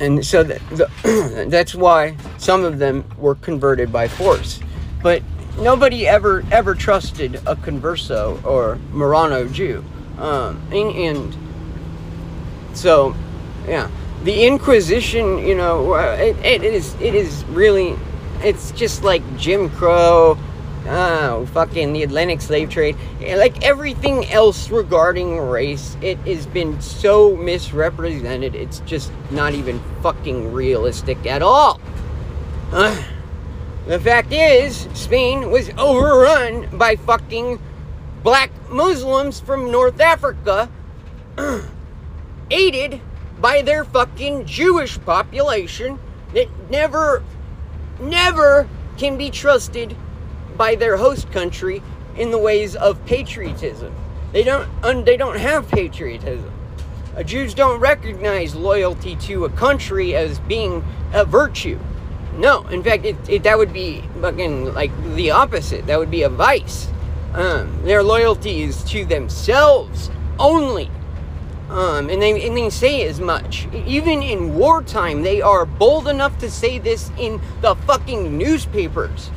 and 0.00 0.24
so 0.24 0.42
the, 0.42 0.60
the 0.70 1.46
that's 1.48 1.74
why 1.74 2.16
some 2.38 2.64
of 2.64 2.78
them 2.78 3.04
were 3.18 3.36
converted 3.36 3.92
by 3.92 4.08
force, 4.08 4.60
but 5.02 5.22
nobody 5.58 6.06
ever 6.06 6.44
ever 6.50 6.74
trusted 6.74 7.36
a 7.46 7.56
converso 7.56 8.44
or 8.44 8.78
Marrano 8.92 9.50
Jew, 9.52 9.84
um, 10.18 10.60
and, 10.72 10.90
and 10.96 12.76
so 12.76 13.14
yeah 13.66 13.90
the 14.24 14.46
Inquisition, 14.46 15.38
you 15.38 15.54
know, 15.54 15.94
it, 15.94 16.36
it 16.44 16.64
is 16.64 16.94
it 16.94 17.14
is 17.14 17.44
really, 17.44 17.94
it's 18.40 18.70
just 18.72 19.04
like 19.04 19.22
Jim 19.36 19.68
Crow, 19.68 20.38
oh, 20.86 21.46
fucking 21.52 21.92
the 21.92 22.02
Atlantic 22.02 22.40
slave 22.40 22.70
trade, 22.70 22.96
like 23.20 23.62
everything 23.62 24.26
else 24.30 24.70
regarding 24.70 25.38
race. 25.38 25.98
It 26.00 26.16
has 26.20 26.46
been 26.46 26.80
so 26.80 27.36
misrepresented. 27.36 28.54
It's 28.54 28.80
just 28.80 29.12
not 29.30 29.52
even 29.52 29.78
fucking 30.02 30.52
realistic 30.52 31.26
at 31.26 31.42
all. 31.42 31.80
Uh, 32.72 33.00
the 33.86 34.00
fact 34.00 34.32
is, 34.32 34.88
Spain 34.94 35.50
was 35.50 35.70
overrun 35.76 36.76
by 36.78 36.96
fucking 36.96 37.58
black 38.22 38.50
Muslims 38.70 39.40
from 39.40 39.70
North 39.70 40.00
Africa, 40.00 40.70
aided 42.50 43.00
by 43.40 43.60
their 43.60 43.84
fucking 43.84 44.46
Jewish 44.46 44.98
population 45.00 45.98
that 46.32 46.48
never, 46.70 47.22
never 48.00 48.68
can 48.96 49.18
be 49.18 49.30
trusted 49.30 49.96
by 50.56 50.74
their 50.74 50.96
host 50.96 51.30
country 51.30 51.82
in 52.16 52.30
the 52.30 52.38
ways 52.38 52.76
of 52.76 53.04
patriotism. 53.04 53.94
They 54.32 54.44
don't, 54.44 55.04
they 55.04 55.16
don't 55.16 55.38
have 55.38 55.68
patriotism. 55.68 56.50
Uh, 57.16 57.22
Jews 57.22 57.54
don't 57.54 57.78
recognize 57.78 58.54
loyalty 58.54 59.14
to 59.16 59.44
a 59.44 59.50
country 59.50 60.16
as 60.16 60.40
being 60.40 60.84
a 61.12 61.24
virtue. 61.24 61.78
No, 62.36 62.66
in 62.66 62.82
fact, 62.82 63.04
it, 63.04 63.16
it, 63.28 63.42
that 63.44 63.56
would 63.56 63.72
be 63.72 64.02
fucking 64.20 64.74
like 64.74 64.90
the 65.14 65.30
opposite. 65.30 65.86
That 65.86 65.98
would 65.98 66.10
be 66.10 66.22
a 66.22 66.28
vice. 66.28 66.88
Um, 67.32 67.82
their 67.84 68.02
loyalty 68.02 68.62
is 68.62 68.82
to 68.84 69.04
themselves 69.04 70.10
only. 70.38 70.90
Um, 71.70 72.10
and 72.10 72.20
they 72.20 72.46
and 72.46 72.56
they 72.56 72.70
say 72.70 73.06
as 73.06 73.20
much. 73.20 73.66
Even 73.72 74.22
in 74.22 74.54
wartime, 74.54 75.22
they 75.22 75.40
are 75.40 75.64
bold 75.64 76.08
enough 76.08 76.38
to 76.38 76.50
say 76.50 76.78
this 76.78 77.10
in 77.18 77.40
the 77.62 77.74
fucking 77.74 78.36
newspapers 78.36 79.30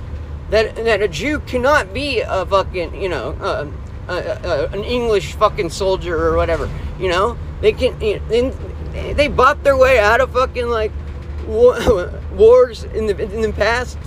that 0.49 0.75
that 0.75 1.01
a 1.01 1.07
Jew 1.07 1.39
cannot 1.39 1.93
be 1.93 2.21
a 2.21 2.45
fucking 2.45 3.01
you 3.01 3.09
know 3.09 3.35
uh, 3.41 3.67
uh, 4.07 4.11
uh, 4.11 4.69
an 4.71 4.83
English 4.83 5.33
fucking 5.33 5.69
soldier 5.69 6.17
or 6.17 6.35
whatever. 6.35 6.69
You 6.99 7.09
know 7.09 7.37
they 7.61 7.73
can 7.73 7.99
you 8.01 8.19
know, 8.19 8.51
they 9.13 9.27
bought 9.27 9.63
their 9.63 9.77
way 9.77 9.99
out 9.99 10.21
of 10.21 10.33
fucking 10.33 10.67
like 10.67 10.91
wars 12.35 12.83
in 12.83 13.07
the 13.07 13.17
in 13.17 13.41
the 13.41 13.53
past. 13.53 13.97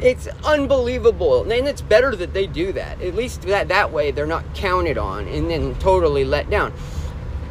It's 0.00 0.28
unbelievable, 0.44 1.42
and 1.42 1.68
it's 1.68 1.82
better 1.82 2.16
that 2.16 2.32
they 2.32 2.46
do 2.46 2.72
that. 2.72 3.02
At 3.02 3.14
least 3.14 3.42
that 3.42 3.68
that 3.68 3.92
way 3.92 4.10
they're 4.12 4.26
not 4.26 4.54
counted 4.54 4.96
on 4.96 5.28
and 5.28 5.50
then 5.50 5.74
totally 5.74 6.24
let 6.24 6.48
down. 6.48 6.72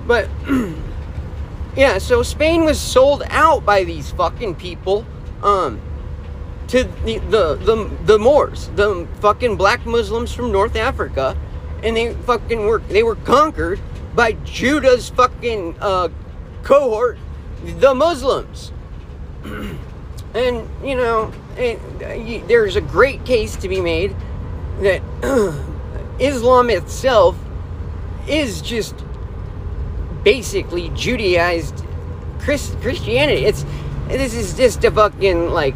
But 0.08 0.28
yeah, 1.76 2.00
so 2.00 2.24
Spain 2.24 2.64
was 2.66 2.80
sold 2.80 3.24
out 3.28 3.66
by 3.66 3.84
these 3.84 4.12
fucking 4.12 4.56
people 4.56 5.06
um 5.44 5.80
to 6.70 6.84
the 7.06 7.18
the 7.30 7.56
the, 7.56 7.92
the 8.06 8.20
Moors, 8.20 8.70
the 8.76 9.08
fucking 9.20 9.56
black 9.56 9.86
Muslims 9.86 10.34
from 10.34 10.52
North 10.52 10.76
Africa, 10.76 11.38
and 11.84 11.96
they 11.98 12.14
fucking 12.14 12.66
were 12.66 12.80
they 12.88 13.04
were 13.04 13.16
conquered 13.16 13.80
by 14.16 14.34
Judah's 14.34 15.10
fucking 15.10 15.76
uh, 15.80 16.10
cohort, 16.64 17.18
the 17.64 17.94
Muslims. 17.94 18.72
And 19.44 20.70
you 20.84 20.96
know, 20.96 21.32
it, 21.58 22.48
there's 22.48 22.76
a 22.76 22.82
great 22.82 23.26
case 23.26 23.56
to 23.58 23.70
be 23.70 23.82
made 23.82 24.16
that 24.82 25.02
Islam 26.20 26.70
itself 26.70 27.38
is 28.28 28.62
just 28.62 28.96
basically 30.24 30.90
Judaized 30.90 31.84
Chris, 32.40 32.76
Christianity. 32.82 33.46
It's 33.46 33.66
this 34.08 34.34
is 34.34 34.56
just 34.56 34.84
a 34.84 34.92
fucking 34.92 35.50
like 35.50 35.76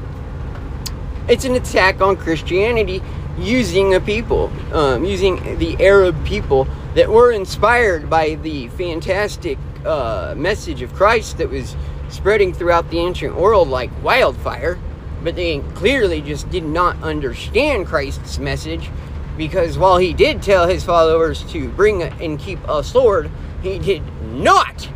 it's 1.28 1.46
an 1.46 1.56
attack 1.56 2.02
on 2.02 2.18
Christianity 2.18 3.02
using 3.38 3.96
a 3.96 4.00
people, 4.00 4.52
um, 4.74 5.06
using 5.06 5.58
the 5.58 5.76
Arab 5.84 6.24
people 6.26 6.68
that 6.96 7.10
were 7.10 7.32
inspired 7.32 8.10
by 8.10 8.36
the 8.36 8.68
fantastic 8.70 9.58
uh, 9.86 10.34
message 10.38 10.82
of 10.82 10.94
Christ 10.94 11.38
that 11.38 11.50
was 11.50 11.76
spreading 12.14 12.54
throughout 12.54 12.90
the 12.90 13.00
ancient 13.00 13.36
world 13.36 13.68
like 13.68 13.92
wildfire. 14.04 14.80
But 15.24 15.36
they 15.36 15.60
clearly 15.74 16.22
just 16.22 16.50
did 16.50 16.64
not 16.64 17.02
understand 17.02 17.88
Christ's 17.88 18.40
message 18.40 18.90
because 19.38 19.78
while 19.78 19.98
he 19.98 20.14
did 20.14 20.42
tell 20.42 20.68
his 20.68 20.84
followers 20.84 21.44
to 21.52 21.70
bring 21.70 22.04
and 22.04 22.40
keep 22.40 22.60
a 22.68 22.84
sword, 22.84 23.32
he 23.62 23.80
did 23.80 24.04
not, 24.24 24.90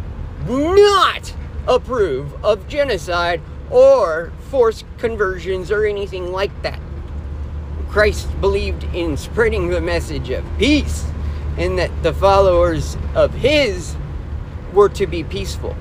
not 0.48 1.34
approve 1.68 2.34
of 2.46 2.68
genocide 2.68 3.42
or 3.70 4.32
forced 4.50 4.86
conversions 4.98 5.72
or 5.72 5.86
anything 5.86 6.32
like 6.32 6.62
that. 6.62 6.80
Christ 7.90 8.30
believed 8.42 8.84
in 8.94 9.18
spreading 9.18 9.70
the 9.70 9.82
message 9.82 10.30
of 10.30 10.46
peace 10.58 11.06
and 11.58 11.80
that 11.80 11.92
the 12.04 12.14
followers 12.14 12.98
of 13.16 13.34
his 13.34 13.96
were 14.74 14.90
to 14.90 15.08
be 15.08 15.24
peaceful. 15.24 15.76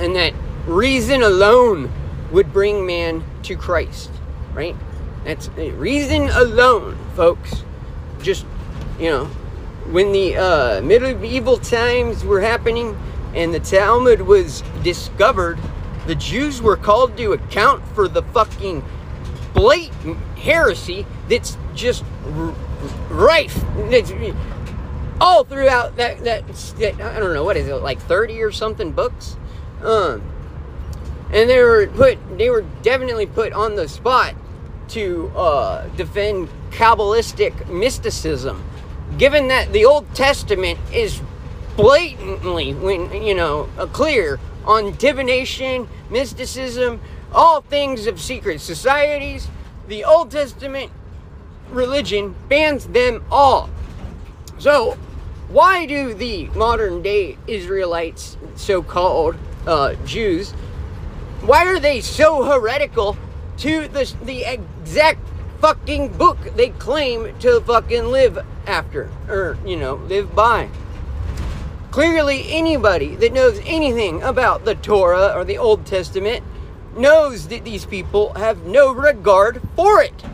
And 0.00 0.16
that 0.16 0.32
reason 0.66 1.22
alone 1.22 1.92
would 2.32 2.52
bring 2.52 2.86
man 2.86 3.22
to 3.42 3.54
Christ, 3.54 4.10
right? 4.54 4.74
That's 5.24 5.48
reason 5.50 6.30
alone, 6.30 6.96
folks. 7.14 7.62
Just, 8.22 8.46
you 8.98 9.10
know, 9.10 9.26
when 9.90 10.12
the 10.12 10.36
uh, 10.36 10.80
medieval 10.80 11.58
times 11.58 12.24
were 12.24 12.40
happening 12.40 12.98
and 13.34 13.52
the 13.52 13.60
Talmud 13.60 14.22
was 14.22 14.62
discovered, 14.82 15.58
the 16.06 16.14
Jews 16.14 16.62
were 16.62 16.76
called 16.76 17.16
to 17.18 17.32
account 17.32 17.86
for 17.88 18.08
the 18.08 18.22
fucking 18.22 18.82
blatant 19.52 20.16
heresy 20.38 21.04
that's 21.28 21.58
just 21.74 22.04
rife. 23.10 23.62
It's 23.76 24.12
all 25.20 25.44
throughout 25.44 25.96
that, 25.96 26.24
that, 26.24 26.48
that, 26.78 27.00
I 27.00 27.20
don't 27.20 27.34
know, 27.34 27.44
what 27.44 27.58
is 27.58 27.68
it, 27.68 27.74
like 27.74 28.00
30 28.00 28.40
or 28.42 28.50
something 28.50 28.92
books? 28.92 29.36
Um, 29.82 30.22
and 31.32 31.48
they 31.48 31.62
were 31.62 31.86
put, 31.86 32.18
they 32.38 32.50
were 32.50 32.64
definitely 32.82 33.26
put 33.26 33.52
on 33.52 33.76
the 33.76 33.88
spot 33.88 34.34
to 34.88 35.28
uh, 35.36 35.86
defend 35.96 36.48
Kabbalistic 36.70 37.68
mysticism 37.68 38.64
given 39.18 39.48
that 39.48 39.72
the 39.72 39.84
Old 39.84 40.12
Testament 40.14 40.78
is 40.92 41.20
blatantly, 41.76 42.74
when 42.74 43.22
you 43.22 43.34
know, 43.34 43.68
uh, 43.78 43.86
clear 43.86 44.38
on 44.64 44.92
divination, 44.96 45.88
mysticism, 46.10 47.00
all 47.32 47.60
things 47.60 48.06
of 48.06 48.20
secret 48.20 48.60
societies, 48.60 49.48
the 49.88 50.04
Old 50.04 50.30
Testament 50.30 50.90
religion 51.70 52.34
bans 52.48 52.86
them 52.88 53.24
all. 53.30 53.70
So, 54.58 54.98
why 55.48 55.86
do 55.86 56.14
the 56.14 56.46
modern 56.48 57.02
day 57.02 57.36
Israelites, 57.46 58.36
so 58.54 58.82
called 58.82 59.36
uh, 59.66 59.94
Jews, 60.04 60.52
why 61.42 61.66
are 61.66 61.80
they 61.80 62.00
so 62.00 62.44
heretical 62.44 63.16
to 63.58 63.88
the, 63.88 64.12
the 64.22 64.44
exact 64.44 65.20
fucking 65.60 66.08
book 66.16 66.38
they 66.56 66.70
claim 66.70 67.38
to 67.40 67.60
fucking 67.60 68.04
live 68.04 68.38
after 68.66 69.10
or 69.28 69.58
you 69.64 69.76
know 69.76 69.94
live 69.94 70.34
by? 70.34 70.68
Clearly 71.90 72.46
anybody 72.52 73.16
that 73.16 73.32
knows 73.32 73.60
anything 73.64 74.22
about 74.22 74.64
the 74.64 74.76
torah 74.76 75.32
or 75.34 75.44
the 75.44 75.58
old 75.58 75.86
testament 75.86 76.44
knows 76.96 77.48
that 77.48 77.64
these 77.64 77.84
people 77.84 78.34
have 78.34 78.64
no 78.64 78.92
regard 78.92 79.60
for 79.76 80.02
it. 80.02 80.24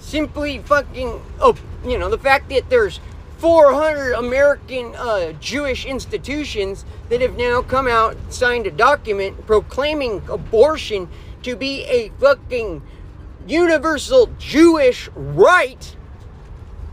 Simply 0.00 0.58
fucking 0.58 1.20
oh 1.40 1.56
you 1.84 1.98
know 1.98 2.08
the 2.08 2.18
fact 2.18 2.48
that 2.50 2.70
there's 2.70 3.00
400 3.42 4.12
american 4.14 4.94
uh, 4.94 5.32
jewish 5.40 5.84
institutions 5.84 6.84
that 7.08 7.20
have 7.20 7.36
now 7.36 7.60
come 7.60 7.88
out 7.88 8.16
signed 8.30 8.66
a 8.68 8.70
document 8.70 9.46
proclaiming 9.46 10.22
abortion 10.28 11.08
to 11.42 11.56
be 11.56 11.82
a 11.84 12.10
fucking 12.20 12.82
universal 13.46 14.30
Jewish 14.38 15.08
right, 15.14 15.96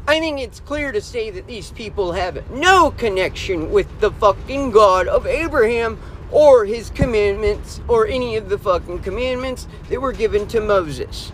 I 0.07 0.19
think 0.19 0.39
it's 0.39 0.59
clear 0.59 0.91
to 0.91 1.01
say 1.01 1.29
that 1.29 1.47
these 1.47 1.71
people 1.71 2.13
have 2.13 2.49
no 2.49 2.91
connection 2.91 3.71
with 3.71 3.99
the 3.99 4.12
fucking 4.12 4.71
God 4.71 5.07
of 5.07 5.27
Abraham 5.27 5.99
or 6.31 6.65
his 6.65 6.89
commandments 6.91 7.81
or 7.88 8.07
any 8.07 8.35
of 8.35 8.49
the 8.49 8.57
fucking 8.57 8.99
commandments 8.99 9.67
that 9.89 10.01
were 10.01 10.12
given 10.12 10.47
to 10.47 10.62
Moses. 10.62 11.31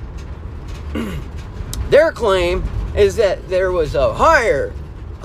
Their 1.90 2.12
claim 2.12 2.64
is 2.96 3.16
that 3.18 3.48
there 3.50 3.72
was 3.72 3.96
a 3.96 4.14
higher, 4.14 4.74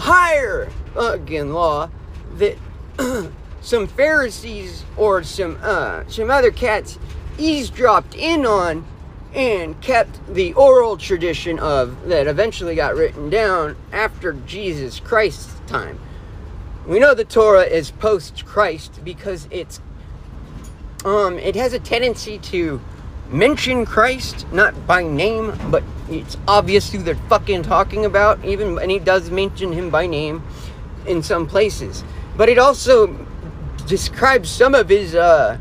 higher 0.01 0.71
again 0.97 1.53
law 1.53 1.91
that 2.37 2.57
some 3.61 3.87
Pharisees 3.87 4.85
or 4.97 5.23
some 5.23 5.59
uh, 5.63 6.05
some 6.09 6.31
other 6.31 6.51
cats 6.51 6.99
eavesdropped 7.39 8.15
in 8.15 8.47
on 8.47 8.87
and 9.35 9.81
kept 9.83 10.19
the 10.35 10.55
oral 10.55 10.97
tradition 10.97 11.59
of 11.59 12.09
that 12.09 12.27
eventually 12.27 12.75
got 12.75 12.97
written 12.97 13.29
down 13.29 13.77
after 13.93 14.33
Jesus 14.33 14.99
Christ's 14.99 15.61
time. 15.69 16.01
We 16.87 16.99
know 16.99 17.15
the 17.15 17.25
Torah 17.25 17.65
is 17.65 17.91
post 17.91 18.47
Christ 18.47 19.05
because 19.05 19.47
it's 19.51 19.81
um 21.05 21.39
it 21.39 21.55
has 21.57 21.75
a 21.75 21.79
tendency 21.79 22.39
to 22.39 22.81
mention 23.31 23.87
Christ 23.87 24.47
not 24.53 24.87
by 24.87 25.03
name, 25.03 25.57
but 25.71 25.83
it's 26.09 26.37
obvious 26.49 26.90
who 26.93 26.99
they're 26.99 27.14
fucking 27.14 27.62
talking 27.62 28.05
about. 28.05 28.45
Even 28.45 28.79
and 28.79 28.90
he 28.90 28.99
does 28.99 29.31
mention 29.31 29.73
him 29.73 29.90
by 29.90 30.07
name 30.07 30.43
in 31.07 31.23
some 31.23 31.47
places, 31.47 32.05
but 32.37 32.49
it 32.49 32.59
also 32.59 33.09
describes 33.87 34.51
some 34.51 34.75
of 34.75 34.88
his 34.88 35.14
uh 35.14 35.59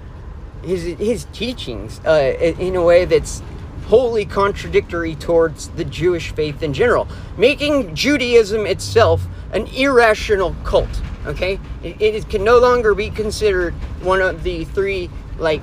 his 0.63 0.84
his 0.97 1.25
teachings 1.34 1.99
uh, 2.05 2.36
in 2.60 2.75
a 2.75 2.84
way 2.84 3.05
that's 3.05 3.41
wholly 3.88 4.25
contradictory 4.25 5.15
towards 5.15 5.69
the 5.69 5.84
Jewish 5.84 6.32
faith 6.32 6.62
in 6.62 6.73
general, 6.73 7.08
making 7.38 7.95
Judaism 7.95 8.65
itself 8.65 9.25
an 9.51 9.65
irrational 9.67 10.55
cult. 10.63 10.89
Okay, 11.25 11.60
it, 11.84 12.01
it 12.01 12.29
can 12.29 12.43
no 12.43 12.60
longer 12.60 12.93
be 12.93 13.10
considered 13.10 13.73
one 14.01 14.21
of 14.21 14.43
the 14.43 14.65
three 14.65 15.10
like 15.38 15.62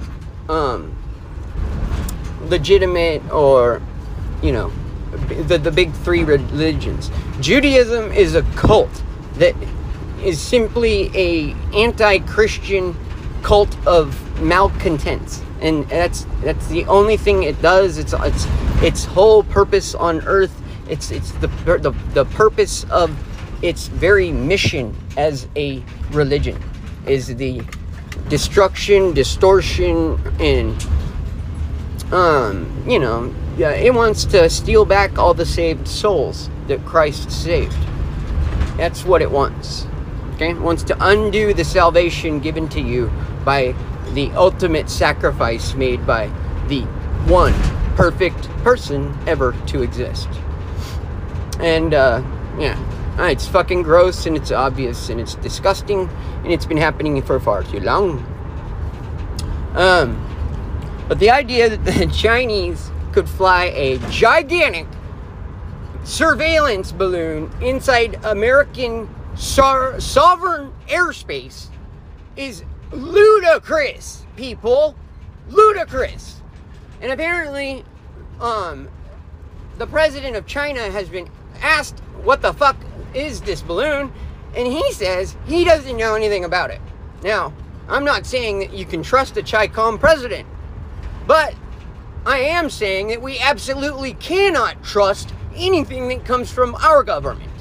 um, 0.48 0.95
legitimate 2.48 3.22
or 3.30 3.80
you 4.42 4.52
know 4.52 4.72
the 5.46 5.58
the 5.58 5.70
big 5.70 5.92
three 5.92 6.24
religions. 6.24 7.10
Judaism 7.40 8.12
is 8.12 8.34
a 8.34 8.42
cult 8.54 9.02
that 9.34 9.54
is 10.22 10.40
simply 10.40 11.10
a 11.14 11.54
anti-Christian 11.74 12.96
cult 13.42 13.76
of 13.86 14.40
malcontents 14.40 15.42
and 15.60 15.88
that's 15.88 16.26
that's 16.42 16.66
the 16.68 16.84
only 16.86 17.16
thing 17.16 17.42
it 17.44 17.60
does. 17.62 17.98
It's 17.98 18.14
it's 18.18 18.46
its 18.82 19.04
whole 19.04 19.42
purpose 19.42 19.94
on 19.94 20.20
Earth. 20.26 20.52
It's 20.88 21.10
it's 21.10 21.32
the 21.32 21.48
the, 21.48 21.94
the 22.12 22.24
purpose 22.26 22.84
of 22.84 23.16
its 23.62 23.88
very 23.88 24.30
mission 24.30 24.94
as 25.16 25.48
a 25.56 25.82
religion 26.10 26.62
is 27.06 27.34
the 27.36 27.62
destruction, 28.28 29.12
distortion, 29.14 30.20
and 30.40 30.86
um, 32.12 32.84
you 32.86 32.98
know, 32.98 33.34
yeah, 33.56 33.70
it 33.70 33.92
wants 33.92 34.24
to 34.26 34.48
steal 34.48 34.84
back 34.84 35.18
all 35.18 35.34
the 35.34 35.46
saved 35.46 35.88
souls 35.88 36.50
that 36.68 36.84
Christ 36.84 37.30
saved. 37.30 37.76
That's 38.76 39.04
what 39.04 39.22
it 39.22 39.30
wants. 39.30 39.86
Okay, 40.34 40.50
it 40.50 40.60
wants 40.60 40.82
to 40.84 40.96
undo 41.00 41.54
the 41.54 41.64
salvation 41.64 42.40
given 42.40 42.68
to 42.68 42.80
you 42.80 43.10
by 43.44 43.74
the 44.12 44.30
ultimate 44.32 44.90
sacrifice 44.90 45.74
made 45.74 46.06
by 46.06 46.26
the 46.68 46.82
one 47.26 47.54
perfect 47.96 48.48
person 48.62 49.16
ever 49.26 49.54
to 49.66 49.82
exist. 49.82 50.28
And, 51.58 51.94
uh, 51.94 52.22
yeah, 52.58 52.76
ah, 53.18 53.28
it's 53.28 53.46
fucking 53.46 53.82
gross 53.82 54.26
and 54.26 54.36
it's 54.36 54.52
obvious 54.52 55.08
and 55.08 55.18
it's 55.18 55.34
disgusting 55.36 56.08
and 56.44 56.52
it's 56.52 56.66
been 56.66 56.76
happening 56.76 57.20
for 57.22 57.40
far 57.40 57.62
too 57.62 57.80
long. 57.80 58.24
Um, 59.74 60.25
but 61.08 61.18
the 61.18 61.30
idea 61.30 61.68
that 61.68 61.84
the 61.84 62.06
Chinese 62.14 62.90
could 63.12 63.28
fly 63.28 63.66
a 63.74 63.98
gigantic 64.10 64.86
surveillance 66.04 66.92
balloon 66.92 67.50
inside 67.60 68.18
American 68.24 69.08
sovereign 69.36 70.72
airspace 70.88 71.68
is 72.36 72.64
ludicrous, 72.92 74.24
people. 74.36 74.96
Ludicrous. 75.48 76.40
And 77.00 77.12
apparently, 77.12 77.84
um, 78.40 78.88
the 79.78 79.86
president 79.86 80.36
of 80.36 80.46
China 80.46 80.80
has 80.90 81.08
been 81.08 81.28
asked, 81.60 82.00
what 82.22 82.42
the 82.42 82.52
fuck 82.52 82.76
is 83.14 83.40
this 83.40 83.62
balloon? 83.62 84.12
And 84.56 84.66
he 84.66 84.92
says 84.92 85.36
he 85.46 85.64
doesn't 85.64 85.96
know 85.96 86.14
anything 86.14 86.44
about 86.44 86.70
it. 86.70 86.80
Now, 87.22 87.52
I'm 87.88 88.04
not 88.04 88.26
saying 88.26 88.58
that 88.60 88.72
you 88.72 88.84
can 88.84 89.02
trust 89.02 89.36
a 89.36 89.42
CHICOM 89.42 90.00
president, 90.00 90.46
but 91.26 91.54
I 92.24 92.38
am 92.38 92.70
saying 92.70 93.08
that 93.08 93.22
we 93.22 93.38
absolutely 93.38 94.14
cannot 94.14 94.82
trust 94.82 95.32
anything 95.54 96.08
that 96.08 96.24
comes 96.24 96.50
from 96.50 96.74
our 96.76 97.02
government. 97.02 97.52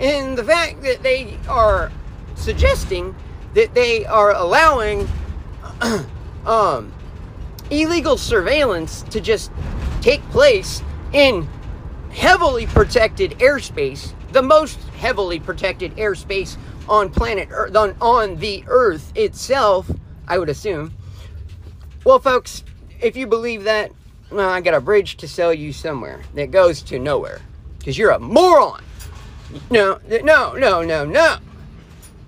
And 0.00 0.36
the 0.36 0.44
fact 0.44 0.82
that 0.82 1.02
they 1.02 1.38
are 1.48 1.92
suggesting 2.34 3.14
that 3.54 3.74
they 3.74 4.04
are 4.06 4.32
allowing 4.32 5.08
um, 6.46 6.92
illegal 7.70 8.16
surveillance 8.16 9.02
to 9.02 9.20
just 9.20 9.52
take 10.00 10.22
place 10.30 10.82
in 11.12 11.48
heavily 12.10 12.66
protected 12.66 13.32
airspace, 13.38 14.12
the 14.32 14.42
most 14.42 14.78
heavily 14.98 15.38
protected 15.38 15.94
airspace 15.96 16.56
on 16.88 17.08
planet 17.08 17.48
Earth, 17.50 17.76
on, 17.76 17.94
on 18.00 18.36
the 18.36 18.64
Earth 18.66 19.12
itself, 19.14 19.90
I 20.26 20.38
would 20.38 20.48
assume. 20.48 20.92
Well, 22.04 22.18
folks, 22.18 22.64
if 23.02 23.16
you 23.16 23.26
believe 23.26 23.64
that, 23.64 23.92
well, 24.30 24.48
I 24.48 24.60
got 24.60 24.74
a 24.74 24.80
bridge 24.80 25.16
to 25.18 25.28
sell 25.28 25.52
you 25.52 25.72
somewhere 25.72 26.22
that 26.34 26.50
goes 26.50 26.82
to 26.82 26.98
nowhere. 26.98 27.40
Because 27.78 27.98
you're 27.98 28.10
a 28.10 28.18
moron. 28.18 28.82
No, 29.70 30.00
no, 30.08 30.54
no, 30.54 30.82
no, 30.82 31.04
no 31.04 31.38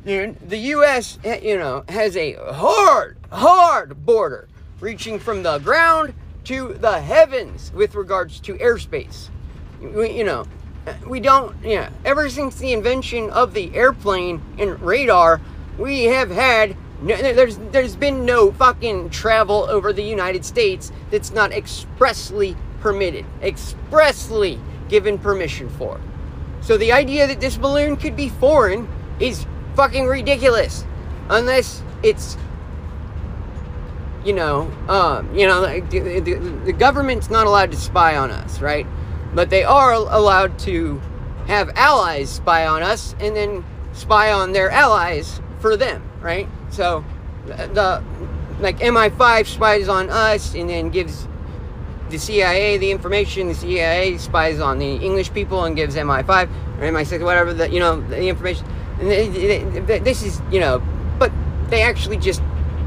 the 0.05 0.59
U.S., 0.59 1.19
eh, 1.25 1.41
you 1.43 1.57
know, 1.57 1.85
has 1.89 2.17
a 2.17 2.35
hard, 2.35 3.17
hard 3.33 4.05
border 4.05 4.49
reaching 4.81 5.19
from 5.19 5.43
the 5.43 5.59
ground 5.59 6.13
to 6.45 6.75
the 6.75 7.01
heavens 7.01 7.73
with 7.73 7.95
regards 7.95 8.39
to 8.41 8.55
airspace. 8.55 9.29
We, 9.81 10.11
you 10.11 10.25
know, 10.25 10.45
we 11.07 11.21
don't, 11.21 11.57
yeah, 11.65 11.89
ever 12.05 12.29
since 12.29 12.57
the 12.57 12.73
invention 12.73 13.31
of 13.31 13.55
the 13.55 13.75
airplane 13.75 14.43
and 14.59 14.79
radar, 14.83 15.41
we 15.79 16.05
have 16.05 16.31
had, 16.31 16.77
no, 17.05 17.17
there's, 17.35 17.59
there's 17.71 17.97
been 17.97 18.25
no 18.25 18.51
fucking 18.53 19.11
travel 19.11 19.67
over 19.69 19.93
the 19.93 20.03
United 20.03 20.45
States 20.45 20.91
that's 21.11 21.33
not 21.33 21.53
expressly 21.53 22.57
permitted, 22.81 23.27
expressly 23.43 24.59
given 24.89 25.19
permission 25.19 25.69
for. 25.69 26.01
So 26.63 26.79
the 26.79 26.93
idea 26.93 27.27
that 27.27 27.41
this 27.41 27.59
balloon 27.59 27.97
could 27.97 28.17
be 28.17 28.31
foreign 28.31 28.89
is 29.21 29.47
fucking 29.77 30.07
ridiculous. 30.07 30.87
Unless 31.29 31.83
it's, 32.03 32.39
you 34.25 34.33
know, 34.33 34.71
um, 34.89 35.35
you 35.35 35.47
know, 35.47 35.61
the, 35.61 36.21
the, 36.21 36.35
the 36.65 36.73
government's 36.73 37.29
not 37.29 37.47
allowed 37.47 37.71
to 37.73 37.77
spy 37.77 38.17
on 38.17 38.31
us, 38.31 38.61
right? 38.61 38.87
But 39.35 39.51
they 39.51 39.65
are 39.65 39.93
allowed 39.93 40.59
to 40.61 41.01
have 41.49 41.71
allies 41.77 42.31
spy 42.31 42.67
on 42.67 42.83
us 42.83 43.15
and 43.21 43.37
then 43.37 43.63
spy 43.93 44.33
on 44.33 44.53
their 44.53 44.71
allies 44.71 45.41
for 45.61 45.77
them, 45.77 46.03
right? 46.21 46.49
So 46.75 47.05
the 47.47 48.03
like 48.61 48.79
MI5 48.79 49.47
spies 49.47 49.89
on 49.89 50.11
us 50.11 50.55
and 50.55 50.69
then 50.69 50.91
gives 50.91 51.27
the 52.11 52.19
CIA 52.19 52.79
the 52.79 52.91
information. 52.91 53.49
The 53.49 53.55
CIA 53.55 54.19
spies 54.19 54.61
on 54.61 54.79
the 54.79 54.97
English 54.97 55.33
people 55.33 55.65
and 55.65 55.75
gives 55.75 55.97
MI5 55.97 56.49
or 56.79 56.83
MI6, 56.83 57.25
whatever 57.25 57.53
the 57.55 57.71
you 57.71 57.81
know 57.81 58.01
the 58.01 58.27
information. 58.27 58.67
This 58.99 60.23
is, 60.23 60.41
you 60.53 60.61
know, 60.61 60.81
but 61.19 61.33
they 61.69 61.83
actually 61.83 62.17
just, 62.17 62.41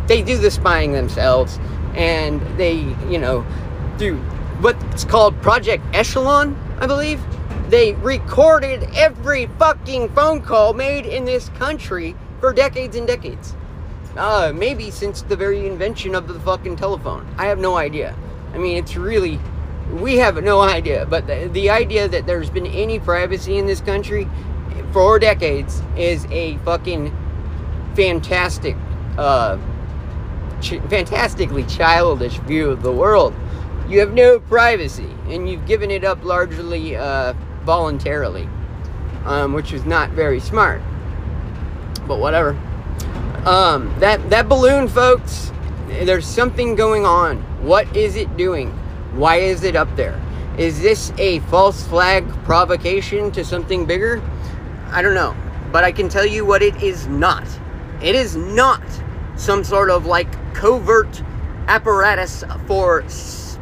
they 0.08 0.21
do 0.21 0.38
the 0.38 0.50
spying 0.50 0.93
themselves. 0.93 1.60
And 1.95 2.39
they, 2.58 2.76
you 3.10 3.17
know, 3.17 3.45
do 3.97 4.15
what's 4.62 5.04
called 5.04 5.41
Project 5.41 5.84
Echelon, 5.93 6.56
I 6.80 6.88
believe. 6.88 7.19
They 7.69 7.93
recorded 7.93 8.88
every 8.95 9.47
fucking 9.60 10.10
phone 10.13 10.41
call 10.41 10.73
made 10.73 11.06
in 11.06 11.26
this 11.26 11.50
country 11.50 12.15
for 12.39 12.54
decades 12.54 12.95
and 12.95 13.06
decades. 13.06 13.57
Uh, 14.17 14.51
maybe 14.53 14.89
since 14.89 15.21
the 15.21 15.36
very 15.36 15.67
invention 15.67 16.15
of 16.15 16.27
the 16.27 16.39
fucking 16.39 16.75
telephone. 16.75 17.27
I 17.38 17.45
have 17.45 17.60
no 17.60 17.77
idea. 17.77 18.15
I 18.53 18.58
mean, 18.58 18.77
it's 18.77 18.95
really, 18.95 19.39
we 19.91 20.17
have 20.17 20.43
no 20.43 20.60
idea. 20.62 21.06
But 21.06 21.27
the, 21.27 21.49
the 21.53 21.69
idea 21.69 22.08
that 22.08 22.25
there's 22.25 22.49
been 22.49 22.65
any 22.65 22.99
privacy 22.99 23.58
in 23.58 23.67
this 23.67 23.80
country 23.80 24.27
for 24.91 25.19
decades 25.19 25.84
is 25.95 26.25
a 26.32 26.58
fucking 26.60 27.15
fantastic, 27.95 28.75
uh, 29.19 29.58
ch- 30.62 30.82
fantastically 30.89 31.63
childish 31.65 32.38
view 32.39 32.71
of 32.71 32.82
the 32.82 32.91
world. 32.91 33.36
You 33.88 33.99
have 33.99 34.13
no 34.13 34.39
privacy, 34.39 35.10
and 35.27 35.47
you've 35.47 35.67
given 35.67 35.91
it 35.91 36.03
up 36.03 36.23
largely 36.23 36.95
uh, 36.95 37.34
voluntarily, 37.63 38.49
um, 39.25 39.53
which 39.53 39.73
is 39.73 39.86
not 39.86 40.10
very 40.10 40.39
smart. 40.39 40.82
But 42.08 42.19
whatever. 42.19 42.60
Um, 43.47 43.97
that 44.01 44.29
that 44.29 44.49
balloon, 44.49 44.89
folks. 44.89 45.53
There's 45.88 46.27
something 46.27 46.75
going 46.75 47.05
on. 47.05 47.38
What 47.65 47.95
is 47.95 48.17
it 48.17 48.36
doing? 48.36 48.71
Why 49.13 49.38
is 49.38 49.63
it 49.63 49.73
up 49.73 49.88
there? 49.95 50.21
Is 50.57 50.81
this 50.81 51.13
a 51.17 51.39
false 51.47 51.88
flag 51.88 52.27
provocation 52.43 53.31
to 53.31 53.45
something 53.45 53.86
bigger? 53.86 54.21
I 54.89 55.01
don't 55.01 55.13
know. 55.13 55.33
But 55.71 55.86
I 55.86 55.93
can 55.93 56.10
tell 56.10 56.25
you 56.25 56.43
what 56.43 56.62
it 56.62 56.83
is 56.83 57.07
not. 57.07 57.47
It 58.01 58.15
is 58.15 58.36
not 58.36 58.83
some 59.38 59.63
sort 59.63 59.91
of 59.91 60.05
like 60.05 60.29
covert 60.53 61.23
apparatus 61.69 62.43
for 62.65 63.05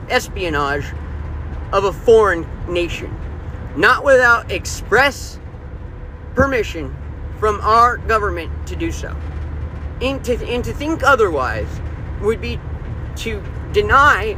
espionage 0.09 0.85
of 1.71 1.83
a 1.83 1.93
foreign 1.93 2.47
nation. 2.67 3.15
Not 3.75 4.03
without 4.03 4.51
express 4.51 5.39
permission 6.33 6.95
from 7.39 7.61
our 7.61 7.97
government 7.97 8.65
to 8.65 8.75
do 8.75 8.91
so. 8.91 9.15
And 10.01 10.23
to, 10.25 10.35
and 10.47 10.63
to 10.65 10.73
think 10.73 11.03
otherwise 11.03 11.67
would 12.21 12.41
be 12.41 12.59
to 13.17 13.41
deny, 13.71 14.37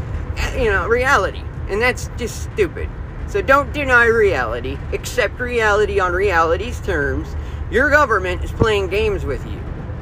you 0.57 0.65
know, 0.65 0.87
reality. 0.87 1.41
And 1.69 1.81
that's 1.81 2.09
just 2.17 2.43
stupid. 2.53 2.89
So 3.27 3.41
don't 3.41 3.73
deny 3.73 4.05
reality, 4.05 4.77
accept 4.93 5.39
reality 5.39 5.99
on 5.99 6.13
reality's 6.13 6.79
terms. 6.81 7.35
Your 7.69 7.89
government 7.89 8.43
is 8.43 8.51
playing 8.51 8.87
games 8.87 9.25
with 9.25 9.45
you. 9.45 9.59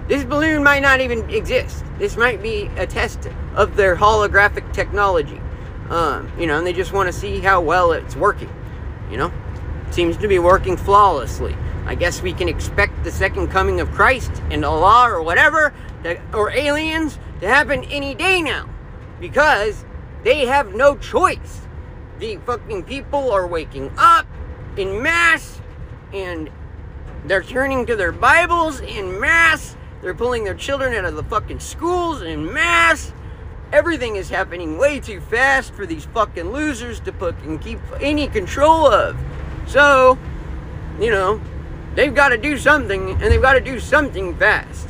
This 0.08 0.24
balloon 0.24 0.64
might 0.64 0.82
not 0.82 1.02
even 1.02 1.28
exist. 1.32 1.84
This 1.98 2.16
might 2.16 2.44
be 2.44 2.70
a 2.78 2.86
test 2.86 3.28
of 3.56 3.76
their 3.76 3.96
holographic 3.96 4.72
technology. 4.74 5.42
Um, 5.90 6.32
you 6.38 6.46
know, 6.46 6.60
and 6.60 6.68
they 6.68 6.74
just 6.74 6.94
want 6.94 7.08
to 7.08 7.14
see 7.14 7.40
how 7.40 7.62
well 7.62 7.92
it's 7.92 8.16
working. 8.16 8.54
You 9.10 9.18
know, 9.18 9.34
seems 9.90 10.18
to 10.18 10.28
be 10.28 10.38
working 10.38 10.78
flawlessly. 10.78 11.56
I 11.86 11.96
guess 11.96 12.22
we 12.22 12.34
can 12.34 12.50
expect 12.50 13.04
the 13.04 13.12
second 13.12 13.50
coming 13.50 13.80
of 13.80 13.92
Christ 13.92 14.32
and 14.50 14.66
Allah 14.66 15.10
or 15.10 15.22
whatever, 15.22 15.74
or 16.34 16.52
aliens, 16.52 17.20
to 17.42 17.48
happen 17.48 17.84
any 17.86 18.16
day 18.16 18.42
now, 18.42 18.70
because 19.20 19.86
they 20.24 20.46
have 20.46 20.74
no 20.74 20.96
choice. 20.98 21.62
The 22.20 22.38
fucking 22.38 22.84
people 22.84 23.32
are 23.32 23.46
waking 23.46 23.92
up 23.98 24.26
in 24.78 25.02
mass, 25.02 25.62
and 26.14 26.50
they're 27.26 27.44
turning 27.44 27.86
to 27.86 27.96
their 27.96 28.12
Bibles 28.12 28.80
in 28.80 29.20
mass 29.20 29.76
they're 30.06 30.14
pulling 30.14 30.44
their 30.44 30.54
children 30.54 30.94
out 30.94 31.06
of 31.06 31.16
the 31.16 31.24
fucking 31.24 31.60
schools 31.60 32.22
in 32.22 32.54
mass. 32.54 33.12
Everything 33.74 34.18
is 34.18 34.30
happening 34.30 34.78
way 34.78 35.00
too 35.00 35.20
fast 35.20 35.74
for 35.74 35.88
these 35.88 36.06
fucking 36.06 36.52
losers 36.52 37.00
to 37.00 37.12
fucking 37.12 37.58
keep 37.58 37.80
any 38.00 38.28
control 38.28 38.86
of. 38.86 39.18
So, 39.66 40.20
you 41.00 41.10
know, 41.10 41.42
they've 41.96 42.14
got 42.14 42.30
to 42.30 42.38
do 42.38 42.58
something, 42.58 43.12
and 43.12 43.22
they've 43.22 43.42
got 43.42 43.54
to 43.54 43.62
do 43.62 43.80
something 43.80 44.36
fast 44.38 44.90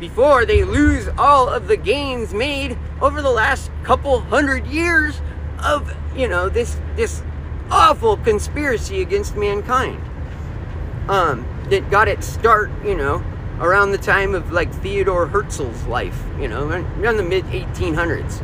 before 0.00 0.44
they 0.44 0.64
lose 0.64 1.08
all 1.16 1.48
of 1.48 1.68
the 1.68 1.76
gains 1.76 2.34
made 2.34 2.76
over 3.00 3.22
the 3.22 3.30
last 3.30 3.70
couple 3.82 4.20
hundred 4.20 4.66
years 4.66 5.20
of, 5.64 5.94
you 6.14 6.28
know, 6.28 6.48
this 6.48 6.78
this 6.96 7.22
awful 7.70 8.16
conspiracy 8.18 9.00
against 9.00 9.36
mankind. 9.36 10.02
Um, 11.08 11.46
that 11.70 11.90
got 11.90 12.08
its 12.08 12.26
start, 12.26 12.70
you 12.84 12.96
know, 12.96 13.24
around 13.60 13.92
the 13.92 13.98
time 13.98 14.34
of 14.34 14.52
like 14.52 14.72
Theodore 14.82 15.26
Herzl's 15.26 15.84
life, 15.84 16.20
you 16.38 16.48
know, 16.48 16.68
around 16.68 17.16
the 17.16 17.22
mid 17.22 17.44
1800s. 17.46 18.42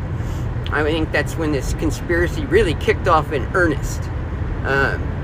I 0.73 0.83
think 0.83 1.13
that's 1.13 1.37
when 1.37 1.53
this 1.53 1.75
conspiracy 1.75 2.47
really 2.47 2.75
kicked 2.75 3.07
off 3.07 3.33
in 3.33 3.45
earnest. 3.55 4.03
Um, 4.65 5.22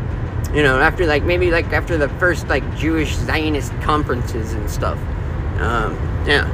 you 0.54 0.62
know, 0.62 0.80
after 0.80 1.06
like 1.06 1.24
maybe 1.24 1.50
like 1.50 1.66
after 1.72 1.98
the 1.98 2.08
first 2.20 2.48
like 2.48 2.76
Jewish 2.76 3.14
Zionist 3.16 3.72
conferences 3.80 4.52
and 4.52 4.70
stuff. 4.70 4.98
Um, 5.60 5.94
yeah. 6.26 6.46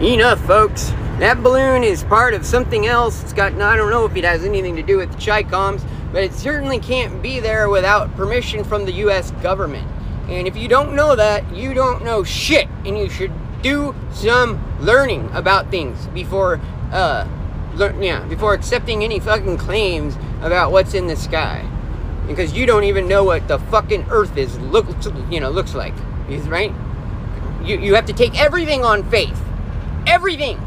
Enough, 0.00 0.40
folks. 0.46 0.90
That 1.18 1.42
balloon 1.42 1.82
is 1.82 2.04
part 2.04 2.34
of 2.34 2.46
something 2.46 2.86
else. 2.86 3.22
It's 3.24 3.32
got, 3.32 3.52
I 3.54 3.76
don't 3.76 3.90
know 3.90 4.04
if 4.04 4.14
it 4.14 4.22
has 4.22 4.44
anything 4.44 4.76
to 4.76 4.82
do 4.82 4.98
with 4.98 5.10
the 5.10 5.18
Chicoms, 5.18 5.82
but 6.12 6.22
it 6.22 6.32
certainly 6.32 6.78
can't 6.78 7.20
be 7.20 7.40
there 7.40 7.68
without 7.68 8.14
permission 8.14 8.62
from 8.62 8.84
the 8.84 8.92
U.S. 8.92 9.32
government. 9.42 9.88
And 10.28 10.46
if 10.46 10.56
you 10.56 10.68
don't 10.68 10.94
know 10.94 11.16
that, 11.16 11.52
you 11.52 11.74
don't 11.74 12.04
know 12.04 12.22
shit. 12.22 12.68
And 12.84 12.96
you 12.96 13.08
should 13.08 13.32
do 13.62 13.94
some 14.12 14.62
learning 14.80 15.28
about 15.32 15.70
things 15.70 16.06
before, 16.08 16.60
uh, 16.92 17.26
learn, 17.74 18.00
yeah, 18.00 18.24
before 18.26 18.54
accepting 18.54 19.02
any 19.02 19.18
fucking 19.18 19.56
claims 19.56 20.16
about 20.42 20.70
what's 20.70 20.94
in 20.94 21.08
the 21.08 21.16
sky. 21.16 21.68
Because 22.28 22.52
you 22.52 22.66
don't 22.66 22.84
even 22.84 23.08
know 23.08 23.24
what 23.24 23.48
the 23.48 23.58
fucking 23.58 24.06
earth 24.10 24.36
is 24.36 24.56
look, 24.58 24.86
you 25.30 25.40
know, 25.40 25.50
looks 25.50 25.74
like. 25.74 25.94
Right? 26.28 26.72
You, 27.64 27.78
you 27.78 27.94
have 27.94 28.06
to 28.06 28.12
take 28.12 28.38
everything 28.38 28.84
on 28.84 29.02
faith. 29.10 29.40
Everything. 30.06 30.60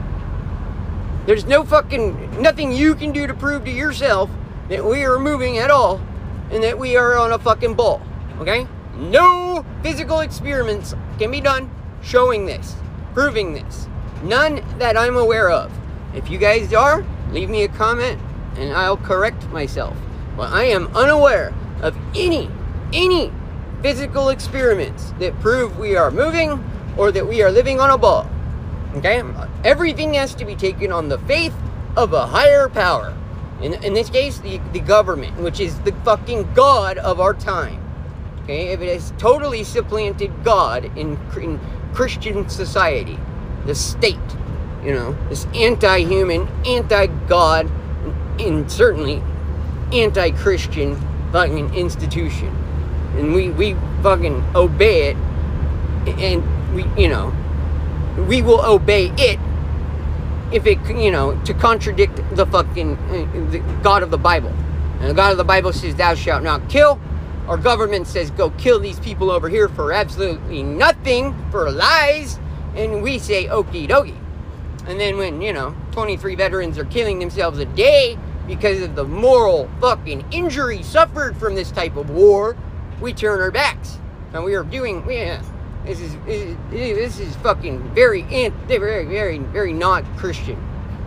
There's 1.26 1.46
no 1.46 1.64
fucking, 1.64 2.42
nothing 2.42 2.72
you 2.72 2.96
can 2.96 3.12
do 3.12 3.28
to 3.28 3.34
prove 3.34 3.64
to 3.66 3.72
yourself 3.72 4.30
that 4.70 4.84
we 4.84 5.06
are 5.06 5.20
moving 5.20 5.60
at 5.60 5.70
all 5.70 6.02
and 6.50 6.64
that 6.64 6.78
we 6.78 6.98
are 6.98 7.18
on 7.18 7.32
a 7.32 7.40
fucking 7.40 7.76
ball. 7.76 8.02
Okay? 8.40 8.68
No 8.96 9.64
physical 9.84 10.22
experiments 10.22 10.96
can 11.20 11.30
be 11.30 11.42
done 11.42 11.70
showing 12.02 12.46
this, 12.46 12.76
proving 13.14 13.54
this. 13.54 13.88
None 14.24 14.64
that 14.80 14.98
I'm 14.98 15.16
aware 15.16 15.50
of. 15.50 15.72
If 16.16 16.30
you 16.30 16.38
guys 16.38 16.74
are, 16.74 17.06
leave 17.32 17.50
me 17.50 17.64
a 17.64 17.68
comment 17.68 18.20
and 18.58 18.74
I'll 18.74 18.98
correct 18.98 19.48
myself. 19.50 19.96
But 20.36 20.52
I 20.52 20.66
am 20.66 20.88
unaware 20.96 21.54
of 21.82 21.98
any, 22.16 22.50
any 22.94 23.32
physical 23.82 24.30
experiments 24.30 25.14
that 25.20 25.40
prove 25.40 25.78
we 25.78 25.96
are 25.96 26.12
moving 26.12 26.64
or 26.98 27.12
that 27.12 27.28
we 27.28 27.42
are 27.42 27.52
living 27.52 27.80
on 27.80 27.90
a 27.90 27.98
ball. 27.98 28.30
Okay? 28.96 29.24
Everything 29.64 30.14
has 30.16 30.36
to 30.36 30.46
be 30.46 30.56
taken 30.56 30.92
on 30.92 31.10
the 31.10 31.18
faith 31.20 31.54
of 31.96 32.14
a 32.14 32.28
higher 32.28 32.70
power. 32.70 33.16
In, 33.62 33.74
in 33.84 33.94
this 33.94 34.10
case, 34.10 34.40
the, 34.40 34.60
the 34.74 34.80
government, 34.80 35.38
which 35.40 35.60
is 35.60 35.80
the 35.82 35.94
fucking 36.04 36.54
God 36.54 36.98
of 36.98 37.20
our 37.20 37.34
time. 37.34 37.80
Okay, 38.44 38.70
if 38.70 38.82
it 38.82 38.92
has 38.92 39.14
totally 39.20 39.64
supplanted 39.64 40.32
God 40.44 40.86
in, 40.98 41.20
in 41.40 41.60
Christian 41.94 42.50
society, 42.50 43.20
the 43.68 43.76
state, 43.76 44.18
you 44.84 44.94
know, 44.94 45.16
this 45.30 45.46
anti-human, 45.54 46.48
anti-God, 46.66 47.70
and 48.40 48.72
certainly 48.72 49.22
anti-Christian 49.94 50.96
fucking 51.32 51.74
institution, 51.74 52.48
and 53.18 53.34
we 53.34 53.50
we 53.50 53.76
fucking 54.02 54.44
obey 54.56 55.10
it, 55.10 55.18
and 56.08 56.76
we 56.76 56.86
you 57.02 57.10
know, 57.10 57.34
we 58.28 58.42
will 58.42 58.64
obey 58.66 59.12
it 59.18 59.40
if 60.52 60.66
it 60.66 60.80
you 60.90 61.12
know 61.12 61.40
to 61.46 61.54
contradict 61.54 62.22
the 62.36 62.46
fucking 62.46 62.96
uh, 62.96 63.52
the 63.52 63.60
God 63.84 64.04
of 64.04 64.12
the 64.12 64.18
Bible, 64.18 64.54
and 65.00 65.10
the 65.10 65.14
God 65.14 65.32
of 65.32 65.38
the 65.38 65.44
Bible 65.44 65.74
says, 65.74 65.96
"Thou 65.96 66.16
shalt 66.16 66.44
not 66.44 66.70
kill." 66.70 67.00
Our 67.48 67.58
government 67.58 68.08
says 68.08 68.32
go 68.32 68.52
kill 68.52 68.80
these 68.80 69.00
people 69.00 69.32
over 69.32 69.50
here 69.50 69.68
for 69.68 69.92
absolutely 69.92 70.64
nothing, 70.64 71.36
for 71.52 71.70
lies, 71.72 72.40
and 72.76 73.02
we 73.02 73.20
say 73.20 73.46
okie 73.46 73.88
dokie. 73.88 74.16
And 74.88 75.00
then 75.00 75.18
when, 75.18 75.42
you 75.42 75.54
know, 75.54 75.76
23 75.92 76.36
veterans 76.36 76.78
are 76.78 76.86
killing 76.86 77.20
themselves 77.20 77.60
a 77.60 77.66
day 77.66 78.18
because 78.52 78.82
of 78.82 78.96
the 78.98 79.06
moral 79.06 79.70
fucking 79.80 80.26
injury 80.30 80.84
suffered 80.84 81.38
from 81.38 81.56
this 81.56 81.72
type 81.72 81.96
of 81.96 82.10
war, 82.10 82.58
we 83.00 83.14
turn 83.14 83.40
our 83.40 83.50
backs. 83.50 83.98
And 84.34 84.44
we 84.44 84.56
are 84.56 84.64
doing, 84.66 85.10
yeah, 85.10 85.42
this 85.86 86.02
is, 86.02 86.18
this 86.70 87.18
is 87.18 87.34
fucking 87.38 87.80
very, 87.96 88.24
very, 88.68 89.06
very, 89.06 89.38
very 89.38 89.72
not 89.72 90.04
Christian. 90.18 90.62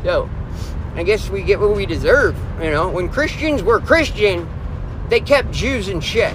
So, 0.05 0.31
I 0.95 1.03
guess 1.03 1.29
we 1.29 1.43
get 1.43 1.61
what 1.61 1.77
we 1.77 1.85
deserve, 1.85 2.35
you 2.63 2.71
know. 2.71 2.89
When 2.89 3.11
Christians 3.11 3.63
were 3.63 3.79
Christian, 3.79 4.49
they 5.11 5.21
kept 5.21 5.51
Jews 5.51 5.89
in 5.89 6.01
check. 6.01 6.35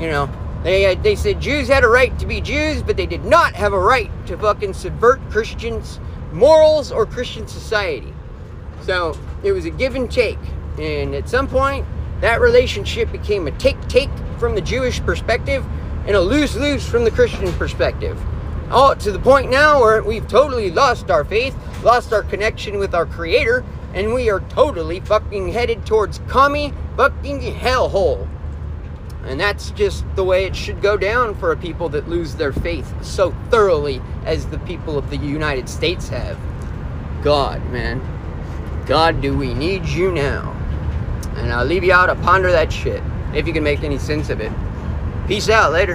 You 0.00 0.08
know, 0.08 0.28
they 0.64 0.86
uh, 0.86 1.00
they 1.00 1.14
said 1.14 1.40
Jews 1.40 1.68
had 1.68 1.84
a 1.84 1.88
right 1.88 2.18
to 2.18 2.26
be 2.26 2.40
Jews, 2.40 2.82
but 2.82 2.96
they 2.96 3.06
did 3.06 3.24
not 3.24 3.54
have 3.54 3.72
a 3.72 3.78
right 3.78 4.10
to 4.26 4.36
fucking 4.36 4.74
subvert 4.74 5.20
Christians' 5.30 6.00
morals 6.32 6.90
or 6.90 7.06
Christian 7.06 7.46
society. 7.46 8.12
So 8.82 9.16
it 9.42 9.52
was 9.52 9.64
a 9.64 9.70
give 9.70 9.94
and 9.94 10.10
take, 10.10 10.38
and 10.78 11.14
at 11.14 11.28
some 11.28 11.48
point, 11.48 11.86
that 12.20 12.40
relationship 12.40 13.10
became 13.10 13.46
a 13.46 13.50
take-take 13.52 14.10
from 14.38 14.54
the 14.54 14.60
Jewish 14.60 15.00
perspective 15.00 15.64
and 16.06 16.16
a 16.16 16.20
lose-lose 16.20 16.86
from 16.86 17.04
the 17.04 17.10
Christian 17.10 17.52
perspective. 17.54 18.20
All 18.70 18.94
to 18.96 19.10
the 19.10 19.18
point 19.18 19.50
now 19.50 19.80
where 19.80 20.02
we've 20.02 20.28
totally 20.28 20.70
lost 20.70 21.10
our 21.10 21.24
faith, 21.24 21.56
lost 21.82 22.12
our 22.12 22.22
connection 22.22 22.78
with 22.78 22.94
our 22.94 23.06
Creator, 23.06 23.64
and 23.94 24.14
we 24.14 24.30
are 24.30 24.40
totally 24.48 25.00
fucking 25.00 25.52
headed 25.52 25.84
towards 25.84 26.20
commie 26.28 26.72
fucking 26.96 27.40
hellhole. 27.40 28.28
And 29.24 29.38
that's 29.38 29.70
just 29.72 30.04
the 30.14 30.24
way 30.24 30.44
it 30.44 30.56
should 30.56 30.80
go 30.80 30.96
down 30.96 31.34
for 31.34 31.52
a 31.52 31.56
people 31.56 31.88
that 31.90 32.08
lose 32.08 32.34
their 32.34 32.52
faith 32.52 32.92
so 33.04 33.32
thoroughly 33.50 34.00
as 34.24 34.46
the 34.46 34.58
people 34.60 34.96
of 34.96 35.10
the 35.10 35.16
United 35.16 35.68
States 35.68 36.08
have. 36.08 36.38
God, 37.22 37.64
man. 37.70 38.00
God, 38.90 39.20
do 39.20 39.38
we 39.38 39.54
need 39.54 39.86
you 39.86 40.10
now? 40.10 40.50
And 41.36 41.52
I'll 41.52 41.64
leave 41.64 41.84
you 41.84 41.92
out 41.92 42.06
to 42.06 42.16
ponder 42.16 42.50
that 42.50 42.72
shit, 42.72 43.00
if 43.32 43.46
you 43.46 43.52
can 43.52 43.62
make 43.62 43.84
any 43.84 43.98
sense 43.98 44.30
of 44.30 44.40
it. 44.40 44.50
Peace 45.28 45.48
out 45.48 45.70
later. 45.70 45.94